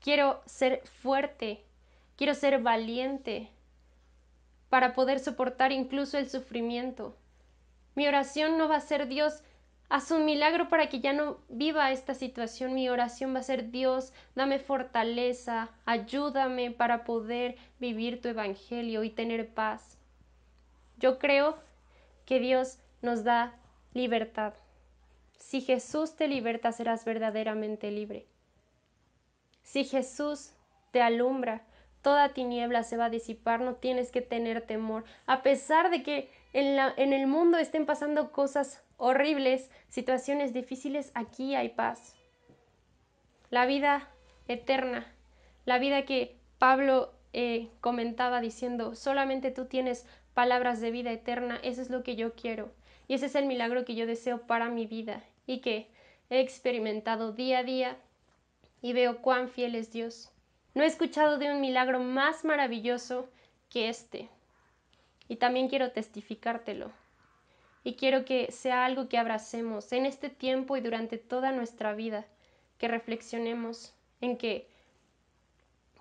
Quiero 0.00 0.40
ser 0.46 0.82
fuerte, 1.02 1.64
quiero 2.16 2.34
ser 2.34 2.62
valiente 2.62 3.50
para 4.68 4.94
poder 4.94 5.18
soportar 5.18 5.72
incluso 5.72 6.16
el 6.16 6.30
sufrimiento. 6.30 7.16
Mi 7.96 8.06
oración 8.06 8.56
no 8.56 8.68
va 8.68 8.76
a 8.76 8.80
ser 8.80 9.08
Dios, 9.08 9.42
haz 9.88 10.12
un 10.12 10.24
milagro 10.24 10.68
para 10.68 10.88
que 10.88 11.00
ya 11.00 11.12
no 11.12 11.38
viva 11.48 11.90
esta 11.90 12.14
situación. 12.14 12.74
Mi 12.74 12.88
oración 12.88 13.34
va 13.34 13.40
a 13.40 13.42
ser 13.42 13.72
Dios, 13.72 14.12
dame 14.36 14.60
fortaleza, 14.60 15.70
ayúdame 15.86 16.70
para 16.70 17.02
poder 17.02 17.56
vivir 17.80 18.22
tu 18.22 18.28
evangelio 18.28 19.02
y 19.02 19.10
tener 19.10 19.52
paz. 19.52 19.97
Yo 20.98 21.18
creo 21.18 21.56
que 22.26 22.40
Dios 22.40 22.78
nos 23.02 23.24
da 23.24 23.54
libertad. 23.94 24.54
Si 25.38 25.60
Jesús 25.60 26.16
te 26.16 26.28
liberta, 26.28 26.72
serás 26.72 27.04
verdaderamente 27.04 27.90
libre. 27.90 28.26
Si 29.62 29.84
Jesús 29.84 30.52
te 30.90 31.00
alumbra, 31.00 31.62
toda 32.02 32.30
tiniebla 32.30 32.82
se 32.82 32.96
va 32.96 33.06
a 33.06 33.10
disipar, 33.10 33.60
no 33.60 33.74
tienes 33.74 34.10
que 34.10 34.20
tener 34.20 34.62
temor. 34.62 35.04
A 35.26 35.42
pesar 35.42 35.90
de 35.90 36.02
que 36.02 36.30
en, 36.52 37.12
el 37.12 37.26
mundo 37.26 37.58
estén 37.58 37.86
pasando 37.86 38.32
cosas 38.32 38.82
horribles, 38.96 39.70
situaciones 39.88 40.52
difíciles, 40.52 41.12
aquí 41.14 41.54
hay 41.54 41.68
paz. 41.70 42.16
La 43.50 43.66
vida 43.66 44.08
eterna, 44.48 45.06
la 45.64 45.78
vida 45.78 46.04
que 46.04 46.36
Pablo 46.58 47.12
eh, 47.32 47.68
comentaba 47.80 48.40
diciendo, 48.40 48.94
solamente 48.94 49.50
tú 49.50 49.66
tienes 49.66 50.06
palabras 50.38 50.80
de 50.80 50.92
vida 50.92 51.10
eterna, 51.10 51.58
eso 51.64 51.82
es 51.82 51.90
lo 51.90 52.04
que 52.04 52.14
yo 52.14 52.36
quiero. 52.36 52.70
Y 53.08 53.14
ese 53.14 53.26
es 53.26 53.34
el 53.34 53.46
milagro 53.46 53.84
que 53.84 53.96
yo 53.96 54.06
deseo 54.06 54.46
para 54.46 54.68
mi 54.68 54.86
vida 54.86 55.24
y 55.48 55.58
que 55.58 55.88
he 56.30 56.38
experimentado 56.38 57.32
día 57.32 57.58
a 57.58 57.64
día 57.64 57.96
y 58.80 58.92
veo 58.92 59.20
cuán 59.20 59.48
fiel 59.48 59.74
es 59.74 59.90
Dios. 59.90 60.30
No 60.74 60.84
he 60.84 60.86
escuchado 60.86 61.38
de 61.38 61.50
un 61.50 61.60
milagro 61.60 61.98
más 61.98 62.44
maravilloso 62.44 63.28
que 63.68 63.88
este. 63.88 64.28
Y 65.26 65.34
también 65.34 65.68
quiero 65.68 65.90
testificártelo. 65.90 66.92
Y 67.82 67.94
quiero 67.94 68.24
que 68.24 68.52
sea 68.52 68.84
algo 68.84 69.08
que 69.08 69.18
abracemos 69.18 69.90
en 69.90 70.06
este 70.06 70.30
tiempo 70.30 70.76
y 70.76 70.80
durante 70.80 71.18
toda 71.18 71.50
nuestra 71.50 71.94
vida, 71.94 72.26
que 72.78 72.86
reflexionemos 72.86 73.92
en 74.20 74.36
que 74.36 74.68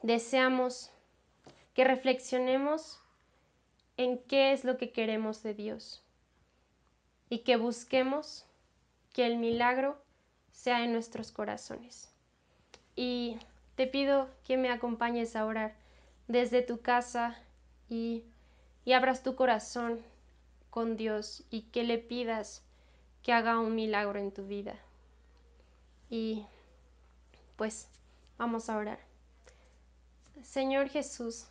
deseamos, 0.03 0.91
que 1.73 1.85
reflexionemos 1.85 3.01
en 3.97 4.19
qué 4.19 4.53
es 4.53 4.63
lo 4.63 4.77
que 4.77 4.91
queremos 4.91 5.43
de 5.43 5.53
Dios 5.53 6.03
y 7.29 7.39
que 7.39 7.57
busquemos 7.57 8.45
que 9.13 9.25
el 9.25 9.37
milagro 9.37 9.97
sea 10.51 10.83
en 10.83 10.93
nuestros 10.93 11.31
corazones. 11.31 12.09
Y 12.95 13.37
te 13.75 13.87
pido 13.87 14.29
que 14.45 14.57
me 14.57 14.69
acompañes 14.69 15.35
a 15.35 15.45
orar 15.45 15.75
desde 16.27 16.61
tu 16.61 16.81
casa 16.81 17.37
y, 17.89 18.23
y 18.85 18.93
abras 18.93 19.23
tu 19.23 19.35
corazón 19.35 20.01
con 20.69 20.95
Dios 20.95 21.43
y 21.49 21.63
que 21.63 21.83
le 21.83 21.97
pidas 21.97 22.63
que 23.23 23.33
haga 23.33 23.59
un 23.59 23.75
milagro 23.75 24.19
en 24.19 24.31
tu 24.31 24.47
vida. 24.47 24.75
Y 26.09 26.45
pues 27.55 27.89
vamos 28.37 28.69
a 28.69 28.77
orar. 28.77 28.99
Señor 30.43 30.89
Jesús, 30.89 31.47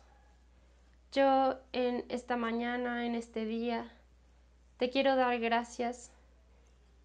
yo 1.17 1.57
en 1.73 2.05
esta 2.09 2.37
mañana, 2.37 3.07
en 3.07 3.15
este 3.15 3.43
día, 3.45 3.91
te 4.77 4.91
quiero 4.91 5.15
dar 5.15 5.39
gracias 5.39 6.11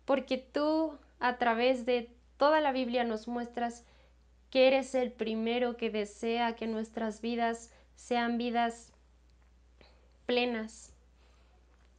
porque 0.05 0.37
tú 0.37 0.99
a 1.19 1.39
través 1.39 1.87
de 1.87 2.11
toda 2.37 2.61
la 2.61 2.73
Biblia 2.73 3.05
nos 3.05 3.27
muestras 3.27 3.87
que 4.51 4.69
eres 4.69 4.95
el 4.95 5.13
primero 5.13 5.79
que 5.79 5.89
desea 5.89 6.57
que 6.57 6.67
nuestras 6.67 7.23
vidas 7.23 7.71
sean 7.95 8.37
vidas 8.37 8.93
plenas. 10.27 10.93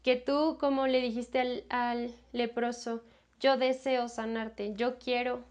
Que 0.03 0.15
tú, 0.15 0.57
como 0.59 0.85
le 0.85 1.01
dijiste 1.01 1.39
al, 1.39 1.63
al 1.69 2.15
leproso, 2.31 3.03
yo 3.39 3.57
deseo 3.57 4.07
sanarte, 4.07 4.75
yo 4.75 4.99
quiero, 4.99 5.43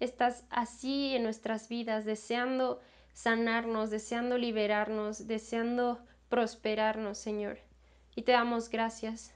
estás 0.00 0.44
así 0.48 1.14
en 1.14 1.24
nuestras 1.24 1.68
vidas, 1.68 2.06
deseando 2.06 2.80
sanarnos, 3.12 3.90
deseando 3.90 4.38
liberarnos, 4.38 5.26
deseando 5.26 5.98
prosperarnos, 6.28 7.18
Señor. 7.18 7.58
Y 8.14 8.22
te 8.22 8.32
damos 8.32 8.70
gracias. 8.70 9.32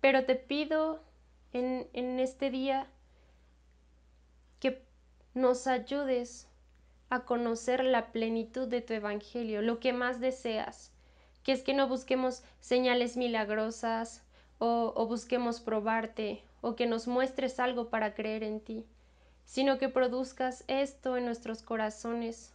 Pero 0.00 0.24
te 0.24 0.36
pido 0.36 1.00
en, 1.52 1.88
en 1.92 2.20
este 2.20 2.50
día 2.50 2.86
que 4.60 4.82
nos 5.34 5.66
ayudes 5.66 6.46
a 7.10 7.24
conocer 7.24 7.84
la 7.84 8.12
plenitud 8.12 8.68
de 8.68 8.80
tu 8.80 8.92
Evangelio, 8.92 9.62
lo 9.62 9.80
que 9.80 9.92
más 9.92 10.20
deseas, 10.20 10.92
que 11.42 11.52
es 11.52 11.62
que 11.62 11.74
no 11.74 11.88
busquemos 11.88 12.42
señales 12.60 13.16
milagrosas 13.16 14.22
o, 14.58 14.92
o, 14.94 15.06
busquemos 15.06 15.60
probarte 15.60 16.42
o 16.60 16.76
que 16.76 16.86
nos 16.86 17.06
muestres 17.06 17.60
algo 17.60 17.88
para 17.88 18.14
creer 18.14 18.42
en 18.42 18.60
ti, 18.60 18.84
sino 19.44 19.78
que 19.78 19.88
produzcas 19.88 20.64
esto 20.66 21.16
en 21.16 21.24
nuestros 21.24 21.62
corazones, 21.62 22.52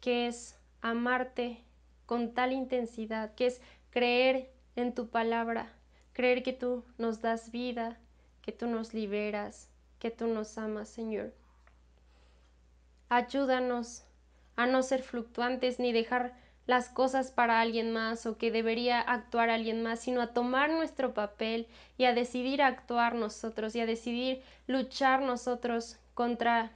que 0.00 0.26
es 0.26 0.56
amarte 0.80 1.62
con 2.06 2.34
tal 2.34 2.52
intensidad, 2.52 3.34
que 3.34 3.46
es 3.46 3.60
creer 3.90 4.50
en 4.76 4.94
tu 4.94 5.08
palabra, 5.08 5.72
creer 6.12 6.42
que 6.42 6.52
tú 6.52 6.84
nos 6.98 7.20
das 7.20 7.50
vida, 7.50 7.98
que 8.42 8.52
tú 8.52 8.66
nos 8.66 8.94
liberas, 8.94 9.68
que 9.98 10.10
tú 10.10 10.26
nos 10.26 10.56
amas, 10.58 10.88
Señor. 10.88 11.32
Ayúdanos 13.08 14.04
a 14.56 14.66
no 14.66 14.82
ser 14.82 15.02
fluctuantes 15.02 15.78
ni 15.78 15.92
dejar 15.92 16.34
las 16.66 16.88
cosas 16.88 17.30
para 17.30 17.60
alguien 17.60 17.92
más 17.92 18.26
o 18.26 18.38
que 18.38 18.50
debería 18.50 19.00
actuar 19.00 19.50
alguien 19.50 19.82
más, 19.82 20.00
sino 20.00 20.20
a 20.20 20.32
tomar 20.32 20.70
nuestro 20.70 21.14
papel 21.14 21.68
y 21.96 22.04
a 22.04 22.12
decidir 22.12 22.60
actuar 22.60 23.14
nosotros 23.14 23.76
y 23.76 23.80
a 23.80 23.86
decidir 23.86 24.42
luchar 24.66 25.22
nosotros 25.22 25.98
contra 26.14 26.72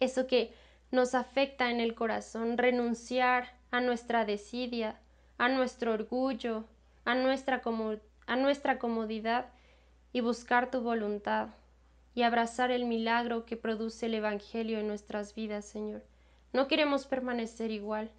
eso 0.00 0.26
que 0.26 0.52
nos 0.90 1.14
afecta 1.14 1.70
en 1.70 1.80
el 1.80 1.94
corazón, 1.94 2.56
renunciar 2.58 3.52
a 3.70 3.80
nuestra 3.80 4.24
desidia, 4.24 4.98
a 5.36 5.48
nuestro 5.48 5.92
orgullo, 5.92 6.64
a 7.04 7.14
nuestra, 7.14 7.60
comodidad 8.78 9.46
y 10.12 10.20
buscar 10.20 10.70
tu 10.70 10.80
voluntad 10.80 11.48
y 12.14 12.22
abrazar 12.22 12.70
el 12.70 12.84
milagro 12.84 13.44
que 13.44 13.56
produce 13.56 14.06
el 14.06 14.14
Evangelio 14.14 14.78
en 14.78 14.88
nuestras 14.88 15.34
vidas, 15.34 15.64
Señor. 15.64 16.02
No 16.52 16.66
queremos 16.66 17.06
permanecer 17.06 17.70
igual. 17.70 18.10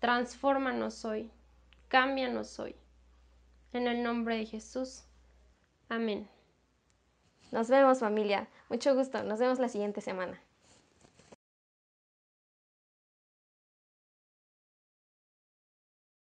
Transfórmanos 0.00 1.04
hoy, 1.04 1.30
cámbianos 1.88 2.58
hoy. 2.58 2.74
En 3.72 3.86
el 3.86 4.02
nombre 4.02 4.36
de 4.36 4.46
Jesús. 4.46 5.04
Amén. 5.88 6.28
Nos 7.52 7.68
vemos 7.68 8.00
familia. 8.00 8.48
Mucho 8.68 8.94
gusto. 8.94 9.22
Nos 9.22 9.38
vemos 9.38 9.58
la 9.58 9.68
siguiente 9.68 10.00
semana. 10.00 10.40